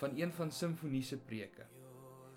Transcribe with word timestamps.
van 0.00 0.16
een 0.18 0.32
van 0.32 0.50
Simfonie 0.52 1.02
se 1.02 1.18
preke. 1.18 1.66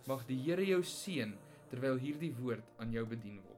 Mag 0.07 0.25
die 0.25 0.39
Here 0.45 0.65
jou 0.65 0.83
seën 0.83 1.33
terwyl 1.71 1.99
hierdie 1.99 2.31
woord 2.37 2.63
aan 2.79 2.91
jou 2.95 3.03
bedien 3.07 3.41
word. 3.41 3.55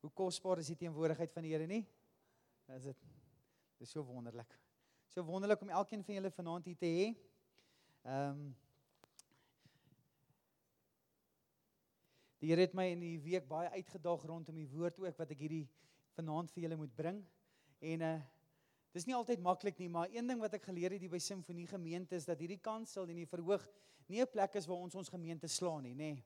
Hoe 0.00 0.12
kosbaar 0.14 0.62
is 0.62 0.70
die 0.70 0.78
teenwoordigheid 0.84 1.32
van 1.34 1.44
die 1.44 1.52
Here 1.56 1.66
nie? 1.66 1.84
Is 2.76 2.90
dit 2.92 3.06
Dis 3.78 3.90
so 3.94 4.02
wonderlik. 4.02 4.67
So 5.08 5.24
wonderlik 5.24 5.60
om 5.60 5.70
elkeen 5.72 6.04
van 6.04 6.14
julle 6.14 6.30
vanaand 6.30 6.66
hier 6.68 6.76
te 6.76 6.86
hê. 6.86 7.12
Ehm 8.04 8.30
um, 8.30 8.56
Die 12.38 12.52
Here 12.52 12.62
het 12.62 12.74
my 12.78 12.84
in 12.92 13.00
die 13.02 13.16
week 13.18 13.48
baie 13.50 13.66
uitgedaag 13.74 14.22
rondom 14.30 14.54
die 14.54 14.68
woord 14.70 15.00
ook 15.02 15.16
wat 15.18 15.32
ek 15.34 15.40
hierdie 15.42 15.64
vanaand 16.14 16.52
vir 16.54 16.62
julle 16.62 16.76
moet 16.78 16.92
bring. 16.94 17.22
En 17.82 18.04
uh 18.14 18.18
dis 18.94 19.04
nie 19.06 19.14
altyd 19.14 19.42
maklik 19.44 19.78
nie, 19.78 19.88
maar 19.92 20.08
een 20.10 20.26
ding 20.26 20.40
wat 20.40 20.54
ek 20.56 20.64
geleer 20.64 20.94
het 20.94 21.02
hier 21.04 21.12
by 21.12 21.20
Simfonie 21.22 21.66
Gemeente 21.68 22.16
is 22.16 22.24
dat 22.26 22.40
hierdie 22.40 22.58
kansel 22.62 23.06
en 23.06 23.18
die 23.20 23.26
verhoog 23.28 23.66
nie 24.08 24.22
'n 24.22 24.30
plek 24.32 24.54
is 24.54 24.66
waar 24.66 24.80
ons 24.86 24.94
ons 24.94 25.08
gemeente 25.08 25.46
slaan 25.46 25.82
nie, 25.82 25.94
nê. 25.94 26.12
Nee. 26.14 26.24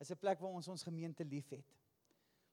Is 0.00 0.10
'n 0.10 0.18
plek 0.18 0.40
waar 0.40 0.50
ons 0.50 0.68
ons 0.68 0.82
gemeente 0.82 1.24
liefhet. 1.24 1.64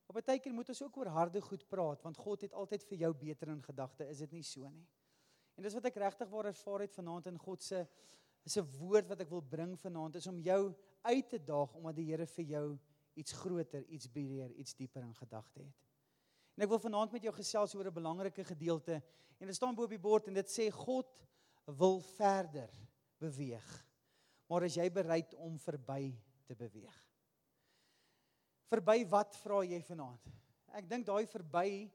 Maar 0.08 0.24
baie 0.24 0.40
keer 0.40 0.54
moet 0.54 0.70
ons 0.70 0.82
ook 0.82 0.98
oor 0.98 1.08
harde 1.08 1.42
goed 1.42 1.68
praat 1.68 2.02
want 2.04 2.18
God 2.18 2.42
het 2.42 2.54
altyd 2.54 2.84
vir 2.84 2.98
jou 2.98 3.14
beter 3.14 3.48
in 3.48 3.64
gedagte, 3.64 4.08
is 4.08 4.18
dit 4.18 4.32
nie 4.32 4.44
so 4.44 4.70
nie? 4.70 4.88
En 5.62 5.68
dis 5.68 5.76
wat 5.78 5.92
ek 5.92 6.00
regtig 6.02 6.30
waar 6.34 6.48
ervaar 6.50 6.82
het 6.82 6.96
vanaand 6.98 7.28
in 7.30 7.36
God 7.38 7.62
se 7.62 7.84
is 8.50 8.56
'n 8.58 8.66
woord 8.80 9.06
wat 9.12 9.20
ek 9.22 9.30
wil 9.30 9.44
bring 9.46 9.76
vanaand 9.78 10.16
is 10.16 10.26
om 10.28 10.40
jou 10.42 10.74
uit 11.06 11.30
te 11.30 11.38
daag 11.38 11.76
omdat 11.78 11.96
die 11.96 12.06
Here 12.06 12.26
vir 12.26 12.46
jou 12.46 12.80
iets 13.14 13.32
groter, 13.32 13.86
iets 13.86 14.08
breër, 14.08 14.50
iets 14.58 14.74
dieper 14.74 15.04
in 15.04 15.14
gedagte 15.14 15.60
het. 15.60 15.86
En 16.58 16.64
ek 16.64 16.70
wil 16.70 16.80
vanaand 16.80 17.12
met 17.12 17.22
jou 17.22 17.34
gesels 17.34 17.76
oor 17.76 17.86
'n 17.86 17.94
belangrike 17.94 18.44
gedeelte 18.44 19.04
en 19.38 19.48
dit 19.48 19.56
staan 19.56 19.76
bo 19.76 19.84
op 19.84 19.90
die 19.90 20.00
bord 20.00 20.28
en 20.28 20.34
dit 20.34 20.50
sê 20.50 20.72
God 20.72 21.28
wil 21.66 22.00
verder 22.00 22.70
beweeg. 23.20 23.86
Maar 24.48 24.64
is 24.64 24.76
jy 24.76 24.90
bereid 24.90 25.34
om 25.36 25.60
verby 25.60 26.18
te 26.46 26.56
beweeg? 26.56 27.08
Verby 28.66 29.06
wat 29.10 29.36
vra 29.36 29.62
jy 29.64 29.82
vanaand? 29.82 30.26
Ek 30.74 30.90
dink 30.90 31.06
daai 31.06 31.28
verby 31.28 31.92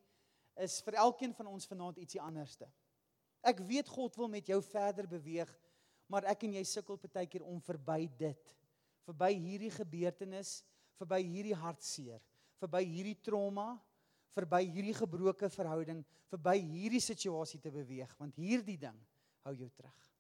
is 0.55 0.81
vir 0.83 0.95
elkeen 0.95 1.35
van 1.35 1.47
ons 1.47 1.67
vanaand 1.67 1.99
ietsie 1.99 2.21
anderste. 2.21 2.71
Ek 3.47 3.63
weet 3.63 3.89
God 3.89 4.17
wil 4.19 4.31
met 4.33 4.49
jou 4.51 4.59
verder 4.67 5.07
beweeg, 5.11 5.51
maar 6.11 6.27
ek 6.31 6.47
en 6.47 6.57
jy 6.59 6.65
sukkel 6.67 6.99
baie 7.07 7.29
keer 7.31 7.45
om 7.47 7.61
verby 7.63 8.07
dit, 8.19 8.55
verby 9.07 9.33
hierdie 9.35 9.71
gebeurtenis, 9.75 10.61
verby 10.99 11.21
hierdie 11.23 11.55
hartseer, 11.55 12.23
verby 12.59 12.83
hierdie 12.87 13.19
trauma, 13.23 13.77
verby 14.37 14.65
hierdie 14.67 14.97
gebroke 14.97 15.49
verhouding, 15.53 16.03
verby 16.33 16.57
hierdie 16.59 17.03
situasie 17.03 17.61
te 17.63 17.71
beweeg, 17.73 18.11
want 18.19 18.37
hierdie 18.41 18.79
ding 18.81 18.99
hou 19.47 19.55
jou 19.55 19.69
terug. 19.79 20.11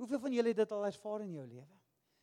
Hoeveel 0.00 0.22
van 0.22 0.32
julle 0.32 0.54
het 0.54 0.62
dit 0.62 0.72
al 0.72 0.88
ervaar 0.88 1.26
in 1.26 1.36
jou 1.36 1.44
lewe? 1.44 1.76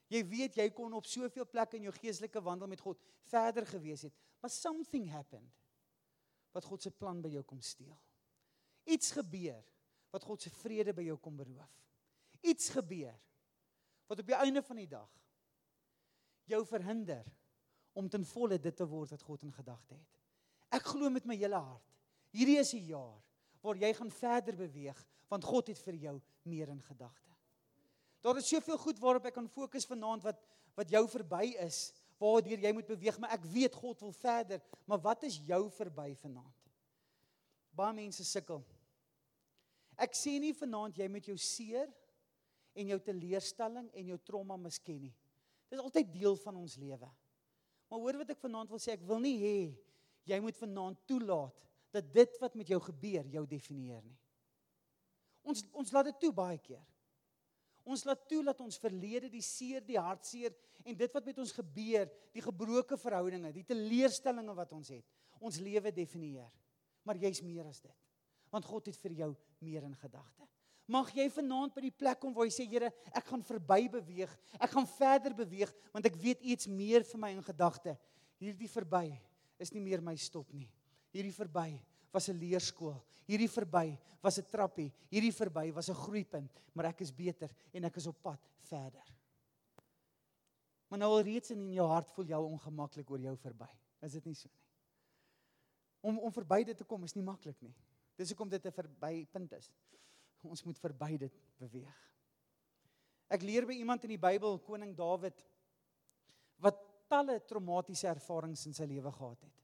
Jy 0.09 0.23
weet 0.25 0.57
jy 0.57 0.67
kon 0.73 0.93
op 0.97 1.05
soveel 1.05 1.45
plekke 1.45 1.77
in 1.77 1.89
jou 1.89 1.93
geestelike 1.99 2.41
wandel 2.41 2.69
met 2.71 2.81
God 2.81 2.99
verder 3.27 3.67
gewees 3.67 4.07
het, 4.07 4.15
maar 4.41 4.53
something 4.53 5.09
happened 5.11 5.51
wat 6.55 6.65
God 6.65 6.81
se 6.81 6.91
plan 6.95 7.19
by 7.21 7.29
jou 7.35 7.43
kom 7.45 7.59
steel. 7.61 7.93
Iets 8.87 9.11
gebeur 9.17 9.63
wat 10.15 10.23
God 10.23 10.41
se 10.41 10.51
vrede 10.61 10.93
by 10.95 11.03
jou 11.09 11.17
kom 11.21 11.35
beroof. 11.37 11.73
Iets 12.47 12.71
gebeur 12.75 13.15
wat 14.07 14.21
op 14.23 14.29
die 14.29 14.37
einde 14.37 14.63
van 14.63 14.79
die 14.79 14.87
dag 14.87 15.09
jou 16.47 16.61
verhinder 16.65 17.25
om 17.97 18.07
ten 18.09 18.23
volle 18.25 18.59
dit 18.61 18.75
te 18.75 18.87
word 18.87 19.11
wat 19.11 19.25
God 19.27 19.43
in 19.43 19.51
gedagte 19.51 19.97
het. 19.97 20.19
Ek 20.77 20.85
glo 20.93 21.09
met 21.11 21.25
my 21.27 21.35
hele 21.35 21.59
hart. 21.59 21.95
Hierdie 22.31 22.59
is 22.59 22.73
'n 22.73 22.87
jaar 22.87 23.19
waar 23.61 23.75
jy 23.75 23.93
gaan 23.93 24.11
verder 24.11 24.55
beweeg 24.55 25.05
want 25.27 25.43
God 25.43 25.67
het 25.67 25.79
vir 25.79 25.93
jou 25.93 26.21
meer 26.43 26.69
in 26.69 26.81
gedagte. 26.81 27.33
Daar 28.21 28.37
is 28.37 28.47
soveel 28.47 28.77
goed 28.77 28.99
waarop 28.99 29.25
ek 29.25 29.33
kan 29.33 29.49
fokus 29.49 29.85
vanaand 29.85 30.23
wat 30.23 30.39
wat 30.77 30.89
jou 30.89 31.07
verby 31.09 31.55
is, 31.57 31.91
waardeur 32.21 32.59
jy 32.59 32.71
moet 32.71 32.85
beweeg, 32.85 33.19
maar 33.19 33.31
ek 33.33 33.45
weet 33.49 33.75
God 33.75 33.99
wil 33.99 34.11
verder, 34.11 34.61
maar 34.85 34.99
wat 35.01 35.23
is 35.23 35.39
jou 35.47 35.71
verby 35.73 36.13
vanaand? 36.15 36.69
Baie 37.73 37.93
mense 37.93 38.23
sukkel 38.23 38.61
Ek 39.97 40.13
sê 40.13 40.35
nie 40.37 40.53
vanaand 40.53 40.97
jy 40.99 41.07
met 41.09 41.25
jou 41.25 41.35
seer 41.41 41.89
en 42.77 42.91
jou 42.93 42.99
teleurstelling 43.01 43.87
en 43.97 44.11
jou 44.13 44.17
trauma 44.21 44.57
misken 44.61 44.99
nie. 45.07 45.15
Dit 45.67 45.79
is 45.79 45.83
altyd 45.83 46.11
deel 46.13 46.37
van 46.43 46.59
ons 46.61 46.77
lewe. 46.79 47.09
Maar 47.89 48.03
hoor 48.03 48.19
wat 48.21 48.33
ek 48.35 48.43
vanaand 48.43 48.69
wil 48.69 48.81
sê, 48.81 48.93
ek 48.93 49.05
wil 49.07 49.23
nie 49.23 49.37
hê 49.41 49.57
jy 50.27 50.37
moet 50.43 50.59
vanaand 50.59 50.99
toelaat 51.07 51.65
dat 51.95 52.07
dit 52.13 52.37
wat 52.43 52.55
met 52.59 52.69
jou 52.69 52.79
gebeur 52.83 53.29
jou 53.31 53.43
definieer 53.49 54.03
nie. 54.03 54.17
Ons 55.47 55.63
ons 55.71 55.93
laat 55.95 56.11
dit 56.11 56.21
toe 56.27 56.33
baie 56.35 56.59
keer. 56.61 56.83
Ons 57.87 58.03
laat 58.03 58.25
toe 58.27 58.41
dat 58.43 58.59
ons 58.59 58.81
verlede, 58.83 59.31
die 59.31 59.43
seer, 59.45 59.79
die 59.87 59.97
hartseer 59.97 60.51
en 60.83 60.97
dit 60.99 61.13
wat 61.15 61.25
met 61.25 61.39
ons 61.39 61.53
gebeur, 61.55 62.09
die 62.35 62.43
gebroke 62.43 62.99
verhoudinge, 62.99 63.53
die 63.55 63.65
teleurstellings 63.65 64.59
wat 64.59 64.75
ons 64.75 64.91
het, 64.91 65.07
ons 65.39 65.61
lewe 65.63 65.93
definieer. 65.95 66.51
Maar 67.07 67.23
jy's 67.23 67.41
meer 67.41 67.65
as 67.71 67.79
dit 67.81 68.06
want 68.57 68.65
God 68.65 68.89
het 68.89 68.97
vir 68.97 69.13
jou 69.21 69.31
meer 69.61 69.85
in 69.85 69.95
gedagte. 69.95 70.45
Mag 70.87 71.09
jy 71.11 71.27
vanaand 71.29 71.75
by 71.75 71.83
die 71.83 71.93
plek 71.93 72.21
kom 72.21 72.33
waar 72.33 72.47
jy 72.47 72.53
sê 72.55 72.65
Here, 72.67 72.89
ek 73.11 73.27
gaan 73.27 73.43
verby 73.43 73.89
beweeg. 73.91 74.31
Ek 74.55 74.71
gaan 74.71 74.87
verder 74.87 75.35
beweeg 75.35 75.73
want 75.93 76.07
ek 76.07 76.15
weet 76.21 76.41
iets 76.41 76.69
meer 76.71 77.03
vir 77.05 77.21
my 77.21 77.33
in 77.35 77.43
gedagte. 77.43 77.97
Hierdie 78.39 78.71
verby 78.71 79.11
is 79.59 79.73
nie 79.73 79.83
meer 79.83 80.01
my 80.01 80.15
stop 80.15 80.49
nie. 80.55 80.69
Hierdie 81.11 81.35
verby 81.35 81.75
was 82.13 82.29
'n 82.29 82.39
leerskool. 82.39 82.95
Hierdie 83.27 83.51
verby 83.51 83.97
was 84.23 84.39
'n 84.39 84.47
trappie. 84.47 84.93
Hierdie 85.11 85.33
verby 85.33 85.73
was 85.73 85.89
'n 85.89 85.95
groeipunt, 85.95 86.51
maar 86.73 86.85
ek 86.85 87.01
is 87.01 87.11
beter 87.11 87.51
en 87.73 87.83
ek 87.83 87.97
is 87.97 88.07
op 88.07 88.21
pad 88.21 88.39
verder. 88.61 89.03
Maar 90.87 90.99
nou 90.99 91.11
alreeds 91.11 91.51
in 91.51 91.73
jou 91.73 91.87
hart 91.87 92.09
voel 92.11 92.25
jy 92.25 92.37
ongemaklik 92.37 93.09
oor 93.11 93.19
jou 93.19 93.35
verby. 93.35 93.69
Is 94.01 94.13
dit 94.13 94.25
nie 94.25 94.35
so 94.35 94.47
nie? 94.47 94.63
Om 96.01 96.19
om 96.19 96.31
verby 96.31 96.63
dit 96.63 96.77
te 96.77 96.85
kom 96.87 97.03
is 97.03 97.15
nie 97.15 97.23
maklik 97.23 97.59
nie. 97.61 97.75
Dis 98.17 98.33
hoekom 98.33 98.49
dit 98.49 98.65
'n 98.65 98.71
verbypunt 98.71 99.51
is. 99.53 99.71
Ons 100.43 100.63
moet 100.63 100.79
verby 100.79 101.17
dit 101.17 101.33
beweeg. 101.57 101.97
Ek 103.29 103.41
leer 103.41 103.65
by 103.65 103.73
iemand 103.73 104.03
in 104.03 104.09
die 104.09 104.21
Bybel, 104.21 104.59
koning 104.59 104.95
Dawid, 104.95 105.45
wat 106.63 106.79
talle 107.07 107.39
traumatiese 107.45 108.07
ervarings 108.07 108.65
in 108.65 108.73
sy 108.73 108.85
lewe 108.85 109.11
gehad 109.11 109.41
het. 109.41 109.63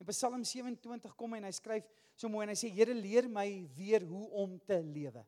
In 0.00 0.06
Psalm 0.06 0.42
27 0.44 1.14
kom 1.16 1.32
hy 1.32 1.38
en 1.38 1.48
hy 1.48 1.54
skryf 1.54 1.86
so 2.16 2.28
mooi 2.28 2.44
en 2.44 2.52
hy 2.52 2.58
sê 2.58 2.70
Here 2.74 2.94
leer 2.94 3.28
my 3.28 3.46
weer 3.76 4.04
hoe 4.08 4.26
om 4.42 4.58
te 4.58 4.80
lewe. 4.82 5.24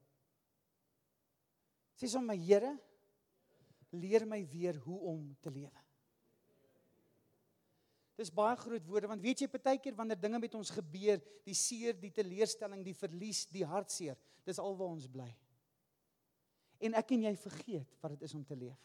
Sê 1.96 2.10
sommer 2.10 2.36
Here 2.36 2.74
leer 3.92 4.26
my 4.26 4.42
weer 4.50 4.76
hoe 4.84 4.98
om 5.12 5.36
te 5.40 5.50
lewe. 5.50 5.85
Dis 8.16 8.32
baie 8.32 8.56
groot 8.56 8.86
woorde 8.88 9.10
want 9.10 9.24
weet 9.24 9.42
jy 9.44 9.48
partykeer 9.52 9.96
wanneer 9.96 10.20
dinge 10.20 10.40
met 10.40 10.54
ons 10.56 10.72
gebeur, 10.72 11.20
die 11.44 11.56
seer, 11.56 11.96
die 12.00 12.12
teleurstelling, 12.16 12.84
die 12.84 12.96
verlies, 12.96 13.44
die 13.52 13.64
hartseer, 13.68 14.16
dis 14.48 14.60
alwaar 14.62 14.94
ons 14.94 15.08
bly. 15.12 15.28
En 16.80 16.96
ek 16.96 17.12
en 17.16 17.26
jy 17.28 17.34
vergeet 17.40 17.98
wat 18.00 18.16
dit 18.16 18.24
is 18.24 18.34
om 18.36 18.44
te 18.44 18.56
leef. 18.56 18.80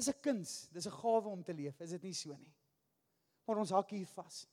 Dis 0.00 0.08
'n 0.08 0.20
kuns, 0.22 0.68
dis 0.72 0.86
'n 0.86 0.96
gawe 0.96 1.28
om 1.28 1.42
te 1.44 1.52
leef, 1.52 1.80
is 1.80 1.90
dit 1.90 2.02
nie 2.02 2.14
so 2.14 2.32
nie? 2.32 2.54
Maar 3.46 3.58
ons 3.58 3.70
hak 3.70 3.90
hier 3.90 4.06
vas. 4.06 4.46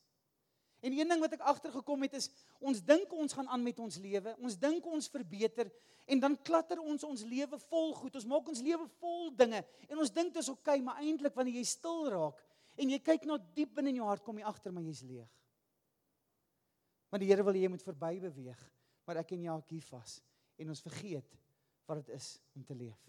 En 0.80 0.94
een 0.94 1.08
ding 1.08 1.20
wat 1.20 1.34
ek 1.34 1.42
agtergekom 1.42 2.02
het 2.02 2.14
is 2.14 2.30
ons 2.60 2.84
dink 2.84 3.14
ons 3.14 3.34
gaan 3.34 3.48
aan 3.48 3.64
met 3.64 3.80
ons 3.80 3.98
lewe. 3.98 4.36
Ons 4.38 4.58
dink 4.58 4.86
ons 4.86 5.10
verbeter 5.10 5.72
en 6.06 6.20
dan 6.20 6.38
klatter 6.42 6.80
ons 6.80 7.04
ons 7.04 7.24
lewe 7.24 7.60
vol 7.60 7.94
goed. 7.94 8.16
Ons 8.16 8.26
maak 8.26 8.48
ons 8.48 8.62
lewe 8.62 8.88
vol 9.00 9.32
dinge 9.36 9.64
en 9.88 9.98
ons 9.98 10.14
dink 10.14 10.34
dit 10.34 10.42
is 10.44 10.50
oukei, 10.50 10.78
okay, 10.78 10.84
maar 10.86 11.02
eintlik 11.02 11.36
wanneer 11.36 11.56
jy 11.56 11.64
stil 11.64 12.10
raak, 12.14 12.44
en 12.78 12.94
jy 12.94 13.00
kyk 13.04 13.26
na 13.26 13.40
diep 13.58 13.74
binne 13.76 13.92
in 13.94 14.02
jou 14.02 14.08
hart 14.08 14.24
kom 14.26 14.38
jy 14.40 14.46
agter 14.48 14.74
maar 14.74 14.86
jy's 14.86 15.04
leeg. 15.08 15.30
Maar 17.12 17.24
die 17.24 17.30
Here 17.32 17.46
wil 17.46 17.56
hê 17.56 17.64
jy 17.66 17.72
moet 17.72 17.86
verby 17.86 18.18
beweeg, 18.28 18.64
maar 19.08 19.22
ek 19.24 19.34
en 19.36 19.46
jy 19.46 19.54
hak 19.54 19.72
hier 19.72 19.86
vas 19.90 20.18
en 20.58 20.74
ons 20.74 20.84
vergeet 20.84 21.38
wat 21.88 22.02
dit 22.02 22.16
is 22.18 22.34
om 22.58 22.66
te 22.68 22.76
leef. 22.76 23.00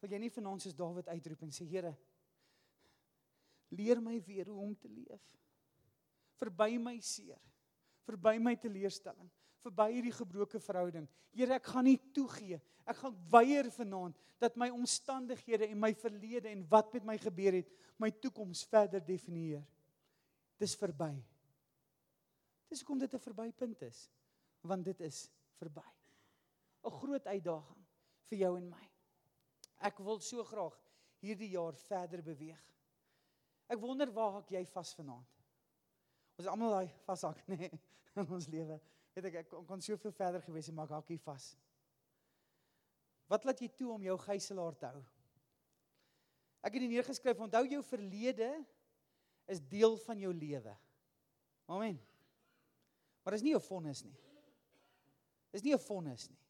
Wil 0.00 0.14
jy 0.14 0.20
nie 0.22 0.32
vanaand 0.32 0.64
soos 0.64 0.76
Dawid 0.76 1.08
uitroep 1.08 1.44
en 1.46 1.52
sê 1.54 1.66
Here, 1.68 1.92
leer 3.70 4.00
my 4.02 4.16
weer 4.26 4.50
hoe 4.50 4.60
om 4.64 4.74
te 4.76 4.90
leef. 4.90 5.36
Verby 6.40 6.78
my 6.80 6.96
seer, 7.04 7.40
verby 8.08 8.38
my 8.42 8.54
teleurstelling, 8.58 9.28
verby 9.64 9.86
hierdie 9.92 10.14
gebroke 10.14 10.60
verhouding. 10.62 11.06
Here, 11.36 11.56
ek 11.58 11.68
gaan 11.72 11.86
nie 11.88 11.98
toegee. 12.16 12.60
Ek 12.88 12.98
gaan 13.02 13.16
weier 13.30 13.68
vanaand 13.74 14.16
dat 14.40 14.56
my 14.58 14.70
omstandighede 14.72 15.68
en 15.68 15.80
my 15.80 15.92
verlede 15.94 16.48
en 16.50 16.64
wat 16.70 16.94
met 16.96 17.06
my 17.06 17.16
gebeur 17.20 17.58
het, 17.60 17.68
my 18.00 18.10
toekoms 18.10 18.64
verder 18.70 19.04
definieer. 19.04 19.62
Dis 20.60 20.74
verby. 20.80 21.12
Dis 22.70 22.80
hoekom 22.82 22.98
dit 22.98 23.14
'n 23.14 23.18
verbypunt 23.18 23.82
is, 23.82 24.10
want 24.62 24.84
dit 24.84 25.00
is 25.00 25.30
verby. 25.58 25.86
'n 26.84 26.90
Groot 26.90 27.26
uitdaging 27.26 27.84
vir 28.28 28.38
jou 28.38 28.56
en 28.56 28.68
my. 28.68 28.86
Ek 29.80 29.98
wil 29.98 30.20
so 30.20 30.44
graag 30.44 30.76
hierdie 31.20 31.50
jaar 31.50 31.74
verder 31.74 32.22
beweeg. 32.22 32.60
Ek 33.68 33.80
wonder 33.80 34.10
waar 34.12 34.32
hak 34.32 34.50
jy 34.50 34.64
vas 34.66 34.94
vanaand? 34.94 35.28
Ons 36.40 36.48
almal 36.48 36.70
daai 36.70 36.92
vashak 37.04 37.42
nê 37.48 37.56
nee, 37.60 37.80
in 38.16 38.26
ons 38.26 38.48
lewe. 38.48 38.80
Weet 39.20 39.34
ek 39.34 39.42
ek 39.42 39.50
kon 39.68 39.82
soveel 39.84 40.14
verder 40.16 40.40
gewees 40.40 40.70
het 40.70 40.74
maar 40.74 40.88
ek 40.88 40.96
hak 40.96 41.10
hier 41.12 41.20
vas. 41.20 41.50
Wat 43.28 43.44
laat 43.44 43.58
jy 43.60 43.68
toe 43.76 43.90
om 43.92 44.06
jou 44.06 44.14
gijslaer 44.22 44.78
te 44.80 44.88
hou? 44.88 45.02
Ek 46.64 46.72
het 46.72 46.80
dit 46.86 46.88
neergeskryf, 46.88 47.42
onthou 47.44 47.60
jou 47.68 47.82
verlede 47.84 48.48
is 49.52 49.60
deel 49.68 49.98
van 50.06 50.24
jou 50.24 50.32
lewe. 50.32 50.72
Amen. 51.68 51.98
Maar 53.20 53.36
dis 53.36 53.44
nie 53.44 53.54
'n 53.54 53.60
vonnis 53.60 54.02
nie. 54.04 54.16
Dis 55.52 55.62
nie 55.62 55.74
'n 55.74 55.78
vonnis 55.78 56.28
nie. 56.30 56.40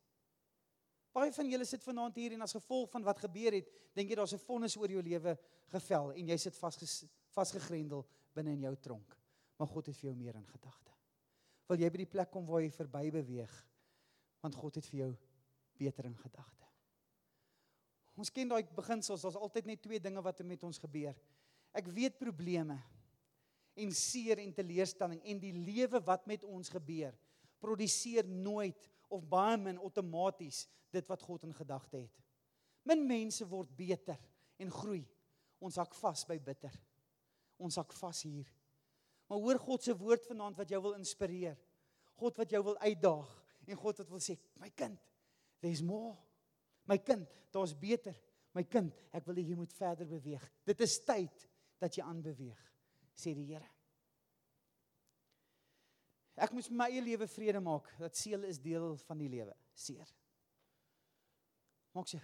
Baie 1.13 1.33
van 1.33 1.51
julle 1.51 1.65
sit 1.65 1.83
vanaand 1.83 2.15
hier 2.15 2.33
en 2.33 2.43
as 2.43 2.55
gevolg 2.55 2.91
van 2.91 3.03
wat 3.03 3.19
gebeur 3.19 3.53
het, 3.53 3.67
dink 3.95 4.09
jy 4.09 4.15
daar's 4.15 4.35
'n 4.35 4.39
vonnis 4.39 4.77
oor 4.77 4.91
jou 4.91 5.03
lewe 5.03 5.39
gevel 5.67 6.13
en 6.13 6.29
jy 6.29 6.37
sit 6.37 6.55
vasgegrendel 7.35 8.07
binne 8.33 8.53
in 8.53 8.63
jou 8.63 8.77
tronk. 8.77 9.17
Maar 9.59 9.69
God 9.69 9.87
het 9.87 9.97
vir 9.97 10.11
jou 10.11 10.15
meer 10.15 10.37
in 10.37 10.47
gedagte. 10.47 11.00
Wil 11.71 11.85
jy 11.85 11.91
by 11.95 12.03
die 12.03 12.11
plek 12.11 12.33
kom 12.35 12.49
waar 12.49 12.65
jy 12.65 12.73
verby 12.75 13.05
beweeg? 13.15 13.53
Want 14.43 14.59
God 14.59 14.81
het 14.81 14.89
vir 14.91 15.05
jou 15.05 15.11
beter 15.79 16.09
in 16.09 16.17
gedagte. 16.19 16.67
Ons 18.19 18.33
ken 18.35 18.51
daai 18.51 18.67
beginsels, 18.77 19.23
daar's 19.23 19.39
altyd 19.39 19.71
net 19.71 19.83
twee 19.85 20.01
dinge 20.03 20.21
wat 20.25 20.43
met 20.45 20.65
ons 20.67 20.81
gebeur. 20.83 21.15
Ek 21.73 21.87
weet 21.95 22.19
probleme 22.19 22.77
en 23.81 23.95
seer 23.95 24.43
en 24.43 24.53
teleurstelling 24.53 25.23
en 25.23 25.41
die 25.41 25.55
lewe 25.55 26.03
wat 26.05 26.27
met 26.29 26.43
ons 26.45 26.69
gebeur 26.75 27.15
produseer 27.61 28.27
nooit 28.27 28.89
of 29.13 29.27
baie 29.29 29.57
min 29.61 29.79
outomaties 29.79 30.65
dit 30.95 31.07
wat 31.11 31.23
God 31.23 31.45
in 31.47 31.55
gedagte 31.55 32.01
het. 32.01 32.23
Min 32.89 33.05
mense 33.07 33.45
word 33.47 33.71
beter 33.77 34.19
en 34.61 34.73
groei. 34.73 35.03
Ons 35.61 35.77
hak 35.81 35.93
vas 36.01 36.25
by 36.27 36.39
bitter. 36.41 36.73
Ons 37.61 37.77
hak 37.77 37.93
vas 38.01 38.23
hier. 38.25 38.49
Maar 39.31 39.39
hoor 39.39 39.59
God 39.63 39.83
se 39.87 39.95
woord 39.95 40.25
vanaand 40.27 40.57
wat 40.59 40.73
jou 40.73 40.81
wil 40.83 40.97
inspireer. 40.99 41.55
God 42.19 42.41
wat 42.43 42.51
jou 42.51 42.63
wil 42.67 42.79
uitdaag 42.83 43.31
en 43.71 43.79
God 43.79 44.01
wat 44.03 44.09
wil 44.11 44.23
sê, 44.25 44.35
my 44.59 44.73
kind, 44.75 44.99
there's 45.63 45.83
more. 45.87 46.17
My 46.91 46.99
kind, 46.99 47.29
daar's 47.55 47.77
beter. 47.79 48.17
My 48.57 48.65
kind, 48.67 48.91
ek 49.15 49.29
wil 49.29 49.39
hê 49.39 49.45
jy 49.47 49.55
moet 49.55 49.77
verder 49.79 50.09
beweeg. 50.11 50.43
Dit 50.67 50.83
is 50.83 50.97
tyd 51.07 51.45
dat 51.79 51.95
jy 51.95 52.03
aanbeweeg, 52.03 52.65
sê 53.15 53.31
die 53.37 53.47
Here. 53.53 53.69
Ek 56.41 56.51
moet 56.57 56.73
my 56.75 56.89
eie 56.91 57.05
lewe 57.05 57.29
vrede 57.31 57.61
maak 57.63 57.87
dat 58.01 58.19
seël 58.19 58.49
is 58.49 58.59
deel 58.59 58.97
van 59.07 59.23
die 59.23 59.31
lewe, 59.31 59.55
seer. 59.79 60.11
Maak 61.95 62.11
sy. 62.11 62.19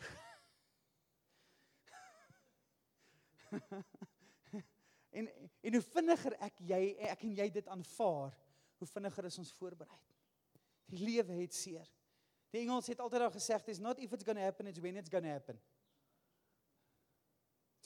en 5.17 5.31
en 5.67 5.79
hoe 5.79 5.85
vinniger 5.91 6.37
ek 6.47 6.61
jy 6.69 6.83
ek 7.11 7.25
en 7.27 7.33
jy 7.39 7.49
dit 7.55 7.69
aanvaar, 7.73 8.37
hoe 8.79 8.89
vinniger 8.91 9.29
is 9.31 9.39
ons 9.43 9.55
voorberei. 9.59 10.03
Die 10.93 11.01
lewe 11.03 11.41
het 11.41 11.55
seer. 11.55 11.89
Die 12.53 12.63
Engels 12.63 12.87
het 12.93 13.01
altyd 13.03 13.25
al 13.27 13.33
gesê, 13.35 13.59
"It's 13.67 13.81
not 13.81 13.99
if 13.99 14.13
it's 14.13 14.25
going 14.25 14.39
to 14.39 14.45
happen, 14.45 14.67
it's 14.67 14.81
when 14.81 14.97
it's 14.97 15.11
going 15.11 15.25
to 15.25 15.31
happen." 15.31 15.61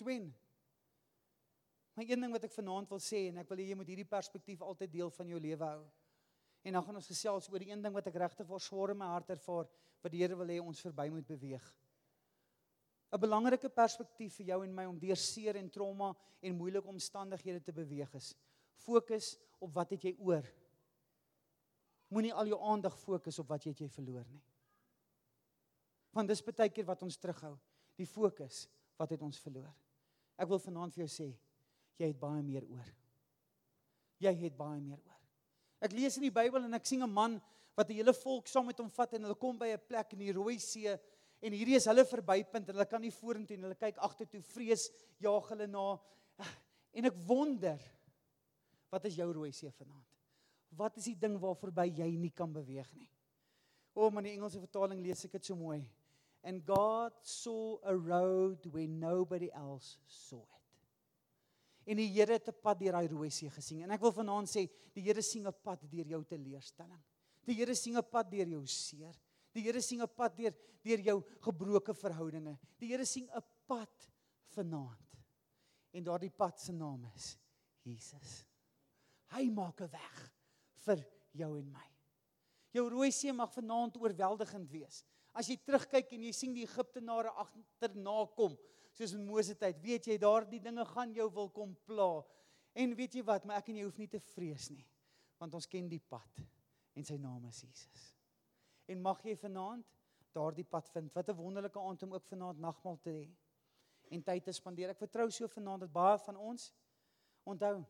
When. 0.01 0.35
Maar 1.95 2.05
een 2.09 2.21
ding 2.21 2.33
wat 2.33 2.45
ek 2.45 2.53
vanaand 2.53 2.89
wil 2.89 2.99
sê 2.99 3.29
en 3.29 3.39
ek 3.39 3.49
wil 3.49 3.59
hê 3.59 3.69
jy 3.69 3.75
moet 3.77 3.89
hierdie 3.89 4.09
perspektief 4.09 4.63
altyd 4.63 4.93
deel 4.93 5.11
van 5.11 5.29
jou 5.29 5.41
lewe 5.41 5.65
hou. 5.65 5.83
En 6.63 6.73
dan 6.73 6.85
gaan 6.85 6.95
ons 6.95 7.07
gesels 7.07 7.49
oor 7.49 7.59
die 7.59 7.71
een 7.71 7.83
ding 7.83 7.93
wat 7.93 8.07
ek 8.07 8.15
regtig 8.15 8.47
vir 8.47 8.61
swaar 8.61 8.91
in 8.91 8.99
my 8.99 9.07
hart 9.07 9.31
ervaar 9.31 9.69
wat 10.01 10.13
die 10.13 10.23
Here 10.23 10.37
wil 10.37 10.47
hê 10.47 10.61
ons 10.61 10.81
verby 10.81 11.09
moet 11.13 11.27
beweeg. 11.27 11.67
'n 13.11 13.19
Belangrike 13.19 13.69
perspektief 13.69 14.37
vir 14.39 14.47
jou 14.47 14.65
en 14.65 14.75
my 14.75 14.85
om 14.87 14.99
deur 14.99 15.19
seer 15.19 15.57
en 15.57 15.71
trauma 15.71 16.13
en 16.41 16.57
moeilike 16.57 16.89
omstandighede 16.89 17.63
te 17.63 17.73
beweeg 17.73 18.13
is. 18.15 18.35
Fokus 18.85 19.37
op 19.59 19.75
wat 19.75 19.91
het 19.91 20.05
jy 20.05 20.15
oor? 20.19 20.47
Moenie 22.09 22.35
al 22.35 22.47
jou 22.47 22.61
aandag 22.63 22.97
fokus 22.99 23.39
op 23.39 23.49
wat 23.49 23.65
jy 23.65 23.75
het 23.75 23.81
jy 23.81 23.89
verloor 23.89 24.27
nie. 24.31 24.43
Want 26.15 26.29
dis 26.29 26.43
baie 26.43 26.71
keer 26.71 26.87
wat 26.87 27.03
ons 27.03 27.19
terughou, 27.19 27.57
die 27.99 28.07
fokus 28.07 28.69
wat 28.99 29.11
het 29.11 29.23
ons 29.23 29.39
verloor. 29.43 29.75
Ek 30.39 30.49
wil 30.49 30.59
vanaand 30.59 30.95
vir 30.95 31.05
jou 31.05 31.11
sê, 31.13 31.29
jy 31.99 32.07
het 32.11 32.19
baie 32.19 32.43
meer 32.43 32.65
oor. 32.71 32.89
Jy 34.21 34.33
het 34.45 34.57
baie 34.57 34.81
meer 34.81 34.99
oor. 34.99 35.19
Ek 35.81 35.95
lees 35.97 36.17
in 36.19 36.27
die 36.27 36.35
Bybel 36.35 36.65
en 36.65 36.75
ek 36.75 36.87
sien 36.87 37.03
'n 37.03 37.11
man 37.11 37.41
wat 37.77 37.91
'n 37.91 37.95
hele 37.95 38.13
volk 38.13 38.47
saam 38.47 38.67
met 38.67 38.79
hom 38.79 38.91
vat 38.91 39.15
en 39.15 39.23
hulle 39.23 39.35
kom 39.35 39.59
by 39.59 39.69
'n 39.73 39.87
plek 39.89 40.13
in 40.13 40.19
die 40.19 40.33
Rooi 40.33 40.59
See 40.59 40.99
en 41.41 41.57
hierdie 41.57 41.77
is 41.79 41.89
hulle 41.89 42.05
verbypunt 42.09 42.69
en 42.69 42.77
hulle 42.77 42.89
kan 42.89 43.03
nie 43.03 43.13
vorentoe 43.15 43.57
en 43.57 43.69
hulle 43.69 43.79
kyk 43.81 44.01
agtertoe 44.07 44.43
vrees 44.53 44.89
jaag 45.25 45.49
hulle 45.55 45.69
na 45.71 45.87
en 46.97 47.11
ek 47.11 47.19
wonder 47.29 47.81
wat 48.91 49.07
is 49.07 49.17
jou 49.21 49.29
Rooi 49.33 49.53
See 49.55 49.71
vanaand? 49.71 50.07
Wat 50.75 50.97
is 50.99 51.07
die 51.11 51.19
ding 51.19 51.37
waar 51.43 51.59
verby 51.59 51.87
jy 51.95 52.09
nie 52.19 52.33
kan 52.35 52.51
beweeg 52.53 52.91
nie? 52.99 53.11
O, 53.95 54.07
oh, 54.07 54.11
maar 54.11 54.27
die 54.27 54.33
Engelse 54.35 54.63
vertaling 54.63 55.03
lees 55.03 55.25
ek 55.27 55.37
dit 55.39 55.47
so 55.47 55.59
mooi. 55.59 55.83
And 56.43 56.63
God 56.67 57.15
saw 57.27 57.79
a 57.87 57.95
road 57.95 58.67
where 58.71 58.89
nobody 58.89 59.51
else 59.55 59.99
saw 60.07 60.43
it 60.43 60.61
en 61.91 61.99
die 61.99 62.11
Here 62.15 62.33
het 62.33 62.49
'n 62.49 62.61
pad 62.63 62.79
deur 62.79 62.93
daai 62.93 63.09
rooi 63.09 63.31
see 63.31 63.51
gesien. 63.51 63.83
En 63.83 63.91
ek 63.91 64.01
wil 64.01 64.13
vanaand 64.13 64.49
sê, 64.49 64.69
die 64.95 65.03
Here 65.03 65.23
sien 65.23 65.47
'n 65.47 65.53
pad 65.63 65.81
deur 65.91 66.07
jou 66.07 66.25
teleurstelling. 66.25 67.03
Die 67.45 67.55
Here 67.55 67.75
sien 67.75 67.97
'n 67.97 68.03
pad 68.03 68.31
deur 68.31 68.47
jou 68.47 68.67
seer. 68.67 69.15
Die 69.55 69.63
Here 69.63 69.81
sien 69.83 70.03
'n 70.03 70.09
pad 70.09 70.37
deur 70.37 70.55
deur 70.83 71.01
jou 71.01 71.23
gebroke 71.43 71.95
verhoudinge. 71.95 72.59
Die 72.79 72.89
Here 72.89 73.05
sien 73.05 73.29
'n 73.29 73.43
pad 73.67 74.11
vanaand. 74.55 75.19
En 75.93 76.05
daardie 76.05 76.31
pad 76.31 76.61
se 76.61 76.73
naam 76.73 77.05
is 77.15 77.37
Jesus. 77.83 78.47
Hy 79.35 79.51
maak 79.51 79.81
'n 79.81 79.91
weg 79.91 80.33
vir 80.87 81.07
jou 81.33 81.59
en 81.59 81.73
my. 81.73 81.87
Jou 82.73 82.89
rooi 82.89 83.11
see 83.11 83.33
mag 83.33 83.53
vanaand 83.53 83.97
oorweldigend 83.97 84.71
wees. 84.71 85.05
As 85.35 85.49
jy 85.49 85.57
terugkyk 85.57 86.13
en 86.13 86.23
jy 86.23 86.33
sien 86.33 86.55
die 86.55 86.67
Egiptenare 86.67 87.31
agterna 87.31 88.27
kom, 88.37 88.57
soos 88.93 89.15
in 89.15 89.27
Moses 89.27 89.59
tyd, 89.59 89.79
weet 89.83 90.07
jy 90.07 90.19
daardie 90.19 90.61
dinge 90.61 90.85
gaan 90.85 91.15
jou 91.15 91.29
wil 91.31 91.51
kom 91.51 91.77
pla. 91.87 92.23
En 92.75 92.95
weet 92.95 93.15
jy 93.15 93.23
wat, 93.27 93.45
maar 93.45 93.59
ek 93.59 93.69
en 93.69 93.77
jy 93.77 93.85
hoef 93.85 93.99
nie 93.99 94.11
te 94.11 94.21
vrees 94.21 94.71
nie, 94.71 94.87
want 95.39 95.55
ons 95.55 95.67
ken 95.67 95.89
die 95.89 96.03
pad 96.03 96.43
en 96.95 97.07
sy 97.07 97.17
naam 97.19 97.45
is 97.47 97.63
Jesus. 97.63 98.20
En 98.91 99.01
mag 99.05 99.23
jy 99.27 99.37
vanaand 99.39 99.87
daardie 100.35 100.67
pad 100.67 100.91
vind. 100.95 101.13
Wat 101.15 101.29
'n 101.31 101.37
wonderlike 101.37 101.79
aand 101.79 102.03
om 102.03 102.15
ook 102.15 102.27
vanaand 102.27 102.59
nagmaal 102.59 102.99
te 103.01 103.11
hê 103.11 103.31
en 104.11 104.23
tyd 104.23 104.45
te 104.45 104.53
spandeer. 104.53 104.91
Ek 104.91 104.99
vertrou 104.99 105.31
so 105.31 105.49
vanaand 105.49 105.81
dat 105.87 105.93
baie 105.93 106.19
van 106.19 106.37
ons 106.37 106.73
onthou 107.43 107.85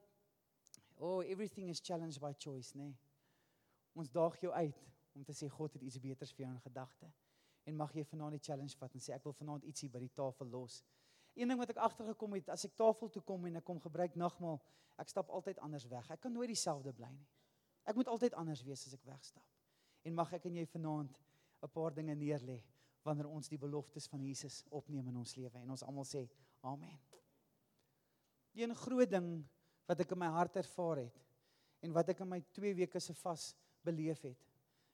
oh 1.01 1.23
everything 1.25 1.69
is 1.69 1.81
challenged 1.81 2.21
by 2.21 2.33
choice, 2.39 2.77
nê. 2.77 2.85
Nee. 2.85 2.97
Ons 3.93 4.11
daag 4.11 4.37
jou 4.41 4.53
uit 4.53 4.83
om 5.13 5.25
te 5.25 5.33
sê 5.33 5.49
God 5.49 5.73
het 5.73 5.83
iets 5.83 5.99
beters 5.99 6.33
vir 6.33 6.45
jou 6.45 6.53
in 6.55 6.61
gedagte 6.61 7.11
en 7.69 7.77
mag 7.77 7.93
jy 7.95 8.05
vanaand 8.05 8.37
die 8.37 8.43
challenge 8.43 8.77
vat 8.79 8.95
en 8.95 9.03
sê 9.05 9.15
ek 9.15 9.25
wil 9.25 9.37
vanaand 9.37 9.65
ietsie 9.69 9.89
by 9.93 10.01
die 10.03 10.13
tafel 10.17 10.49
los. 10.53 10.81
Een 11.39 11.49
ding 11.49 11.61
wat 11.61 11.71
ek 11.71 11.81
agtergekom 11.85 12.35
het, 12.39 12.49
as 12.51 12.65
ek 12.67 12.75
tafel 12.79 13.11
toe 13.13 13.23
kom 13.23 13.45
en 13.47 13.61
ek 13.61 13.65
kom 13.65 13.81
gebruik 13.81 14.17
nagmaal, 14.19 14.59
ek 14.99 15.13
stap 15.13 15.31
altyd 15.31 15.61
anders 15.65 15.87
weg. 15.89 16.09
Ek 16.11 16.21
kan 16.21 16.33
nooit 16.33 16.51
dieselfde 16.51 16.93
bly 16.97 17.11
nie. 17.15 17.29
Ek 17.89 17.97
moet 17.97 18.11
altyd 18.11 18.35
anders 18.41 18.63
wees 18.67 18.87
as 18.87 18.97
ek 18.97 19.05
wegstap. 19.07 19.47
En 20.05 20.15
mag 20.15 20.33
ek 20.33 20.47
en 20.49 20.57
jy 20.57 20.67
vanaand 20.67 21.21
'n 21.63 21.69
paar 21.69 21.95
dinge 21.95 22.15
neerlê 22.15 22.63
wanneer 23.05 23.29
ons 23.29 23.49
die 23.49 23.59
beloftes 23.59 24.07
van 24.09 24.21
Jesus 24.21 24.65
opneem 24.71 25.09
in 25.09 25.17
ons 25.17 25.35
lewe 25.37 25.59
en 25.59 25.71
ons 25.71 25.83
almal 25.83 26.05
sê 26.05 26.29
amen. 26.61 26.99
Die 28.53 28.63
een 28.63 28.75
groot 28.75 29.11
ding 29.11 29.45
wat 29.87 30.01
ek 30.01 30.13
in 30.13 30.19
my 30.19 30.31
hart 30.35 30.57
ervaar 30.57 31.05
het 31.05 31.21
en 31.81 31.93
wat 31.93 32.09
ek 32.09 32.21
in 32.21 32.29
my 32.29 32.41
2 32.53 32.75
weke 32.75 33.01
se 33.01 33.15
vas 33.15 33.55
beleef 33.83 34.21
het. 34.23 34.39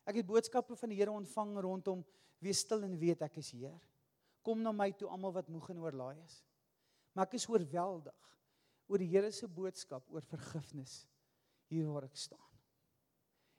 Ek 0.06 0.20
het 0.20 0.26
boodskappe 0.26 0.76
van 0.78 0.92
die 0.92 0.98
Here 1.00 1.10
ontvang 1.10 1.56
rondom 1.58 2.04
Wees 2.38 2.60
stil 2.62 2.84
en 2.84 2.98
weet 3.00 3.22
ek 3.24 3.38
is 3.40 3.50
Heer. 3.56 3.80
Kom 4.44 4.60
na 4.62 4.72
my 4.72 4.90
toe 4.92 5.08
almal 5.10 5.32
wat 5.34 5.48
moeg 5.50 5.70
en 5.72 5.80
oorlaai 5.82 6.20
is. 6.20 6.42
Maar 7.14 7.26
ek 7.26 7.38
is 7.40 7.48
oorweldig 7.48 8.34
oor 8.86 9.02
die 9.02 9.10
Here 9.10 9.32
se 9.32 9.48
boodskap 9.48 10.06
oor 10.12 10.22
vergifnis 10.30 11.00
hier 11.72 11.88
waar 11.90 12.06
ek 12.06 12.18
staan. 12.20 12.45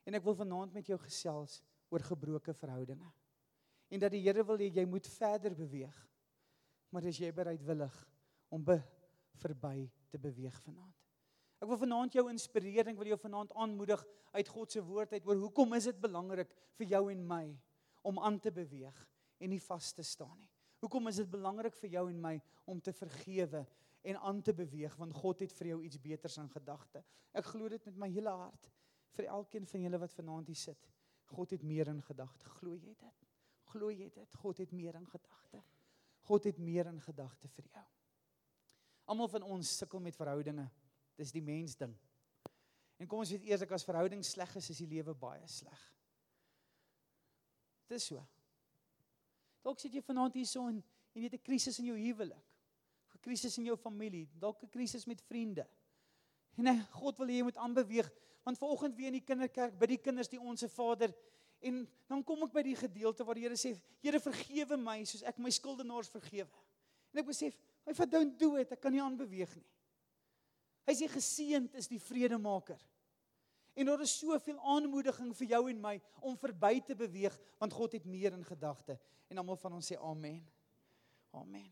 En 0.08 0.16
ek 0.16 0.24
wil 0.24 0.38
vanaand 0.40 0.76
met 0.76 0.88
jou 0.88 0.98
gesels 1.04 1.60
oor 1.92 2.04
gebroke 2.04 2.54
verhoudinge. 2.56 3.10
En 3.92 4.00
dat 4.00 4.14
die 4.14 4.24
Here 4.24 4.44
wil 4.48 4.60
hê 4.60 4.70
jy 4.72 4.86
moet 4.88 5.08
verder 5.18 5.56
beweeg. 5.56 5.98
Maar 6.92 7.10
is 7.12 7.20
jy 7.20 7.34
bereidwillig 7.36 7.96
om 8.52 8.64
be 8.64 8.78
verby 9.42 9.90
te 10.12 10.20
beweeg 10.20 10.56
vanaand? 10.64 10.96
Ek 11.58 11.68
wil 11.68 11.80
vanaand 11.82 12.16
jou 12.16 12.24
inspireer, 12.30 12.88
ek 12.88 13.00
wil 13.00 13.10
jou 13.12 13.18
vanaand 13.20 13.52
aanmoedig 13.58 14.04
uit 14.38 14.52
God 14.54 14.72
se 14.72 14.84
woord 14.86 15.16
uit 15.18 15.26
oor 15.28 15.40
hoekom 15.42 15.74
is 15.76 15.90
dit 15.90 16.00
belangrik 16.00 16.52
vir 16.78 16.92
jou 16.94 17.02
en 17.12 17.24
my 17.28 17.46
om 18.08 18.22
aan 18.24 18.38
te 18.40 18.54
beweeg 18.54 19.00
en 19.42 19.52
nie 19.52 19.62
vas 19.64 19.90
te 19.98 20.06
staan 20.06 20.38
nie. 20.38 20.52
Hoekom 20.86 21.10
is 21.10 21.20
dit 21.24 21.30
belangrik 21.32 21.76
vir 21.82 21.96
jou 21.98 22.06
en 22.12 22.20
my 22.22 22.36
om 22.70 22.80
te 22.84 22.94
vergewe 22.94 23.64
en 24.08 24.20
aan 24.30 24.42
te 24.46 24.54
beweeg 24.56 24.94
want 25.02 25.18
God 25.18 25.42
het 25.44 25.56
vir 25.58 25.74
jou 25.74 25.80
iets 25.90 26.00
beters 26.00 26.38
in 26.38 26.52
gedagte. 26.54 27.02
Ek 27.34 27.50
glo 27.50 27.68
dit 27.74 27.90
met 27.90 28.04
my 28.06 28.12
hele 28.14 28.36
hart 28.46 28.70
vir 29.18 29.30
elkeen 29.34 29.68
van 29.68 29.82
julle 29.82 30.00
wat 30.02 30.14
vanaand 30.14 30.48
hier 30.52 30.60
sit. 30.60 30.90
God 31.34 31.52
het 31.56 31.64
meer 31.64 31.90
in 31.92 32.02
gedagte. 32.06 32.50
Glo 32.60 32.76
jy 32.76 32.94
dit? 32.96 33.26
Glo 33.74 33.92
jy 33.92 34.10
dit? 34.14 34.36
God 34.42 34.62
het 34.64 34.72
meer 34.72 34.96
in 34.96 35.08
gedagte. 35.10 35.64
God 36.28 36.48
het 36.48 36.60
meer 36.60 36.88
in 36.92 37.00
gedagte 37.04 37.50
vir 37.56 37.68
jou. 37.72 37.86
Almal 39.12 39.30
van 39.32 39.46
ons 39.48 39.78
sukkel 39.80 40.04
met 40.04 40.16
verhoudinge. 40.16 40.68
Dis 41.18 41.32
die 41.36 41.44
mens 41.44 41.76
ding. 41.80 41.94
En 42.98 43.08
kom 43.08 43.22
ons 43.24 43.32
weet 43.32 43.46
eers 43.48 43.64
ek 43.66 43.76
as 43.78 43.86
verhouding 43.88 44.24
sleg 44.26 44.56
is, 44.60 44.72
is 44.74 44.82
die 44.84 44.90
lewe 44.98 45.14
baie 45.18 45.46
sleg. 45.52 45.84
Dis 47.88 48.10
so. 48.12 48.24
Dalk 49.64 49.80
sit 49.80 49.96
jy 49.96 50.04
vanaand 50.04 50.36
hier 50.36 50.48
so 50.48 50.68
en 50.68 50.82
jy 51.14 51.24
het 51.28 51.34
'n 51.34 51.44
krisis 51.44 51.80
in 51.80 51.92
jou 51.92 51.98
huwelik. 51.98 52.46
'n 53.16 53.22
Krisis 53.22 53.58
in 53.58 53.66
jou 53.66 53.78
familie, 53.78 54.28
dalk 54.40 54.64
'n 54.64 54.70
krisis 54.70 55.06
met 55.06 55.22
vriende. 55.22 55.68
En 56.58 56.64
nee, 56.64 56.82
God 56.92 57.18
wil 57.18 57.28
hê 57.28 57.38
jy 57.38 57.44
moet 57.44 57.58
aanbeweeg, 57.58 58.10
want 58.48 58.58
vanoggend 58.58 58.96
weer 58.96 59.12
in 59.12 59.18
die 59.20 59.25
kinderkerk 59.27 59.74
by 59.75 59.89
die 59.92 60.00
kinders 60.00 60.30
die 60.32 60.39
onsse 60.39 60.70
Vader 60.72 61.12
en 61.68 61.82
dan 62.08 62.22
kom 62.24 62.46
ek 62.46 62.54
by 62.54 62.62
die 62.63 62.77
gedeelte 62.80 63.25
waar 63.27 63.36
die 63.36 63.44
Here 63.44 63.58
sê, 63.60 63.74
Here 64.00 64.22
vergewe 64.24 64.77
my 64.80 65.01
soos 65.10 65.25
ek 65.27 65.42
my 65.42 65.51
skuldenaars 65.51 66.08
vergewe. 66.13 66.62
En 67.12 67.20
ek 67.20 67.27
besef, 67.27 67.58
my 67.84 67.96
vat 67.98 68.12
don't 68.13 68.38
do 68.39 68.54
it, 68.62 68.72
ek 68.72 68.80
kan 68.84 68.94
nie 68.94 69.01
aanbeweeg 69.04 69.51
nie. 69.58 69.66
Hy 70.88 70.96
sê 70.96 71.10
geseënd 71.12 71.75
is 71.75 71.89
die 71.92 72.00
vredemaker. 72.00 72.80
En 73.77 73.89
daar 73.89 74.06
is 74.06 74.16
soveel 74.16 74.62
aanmoediging 74.63 75.34
vir 75.42 75.51
jou 75.51 75.63
en 75.74 75.84
my 75.84 75.98
om 76.24 76.39
verby 76.39 76.77
te 76.88 76.96
beweeg 76.98 77.36
want 77.60 77.75
God 77.75 77.98
het 77.98 78.08
meer 78.08 78.38
in 78.38 78.48
gedagte. 78.48 78.96
En 79.27 79.44
almal 79.44 79.60
van 79.60 79.75
ons 79.82 79.92
sê 79.92 80.00
amen. 80.00 80.39
Amen. 81.36 81.68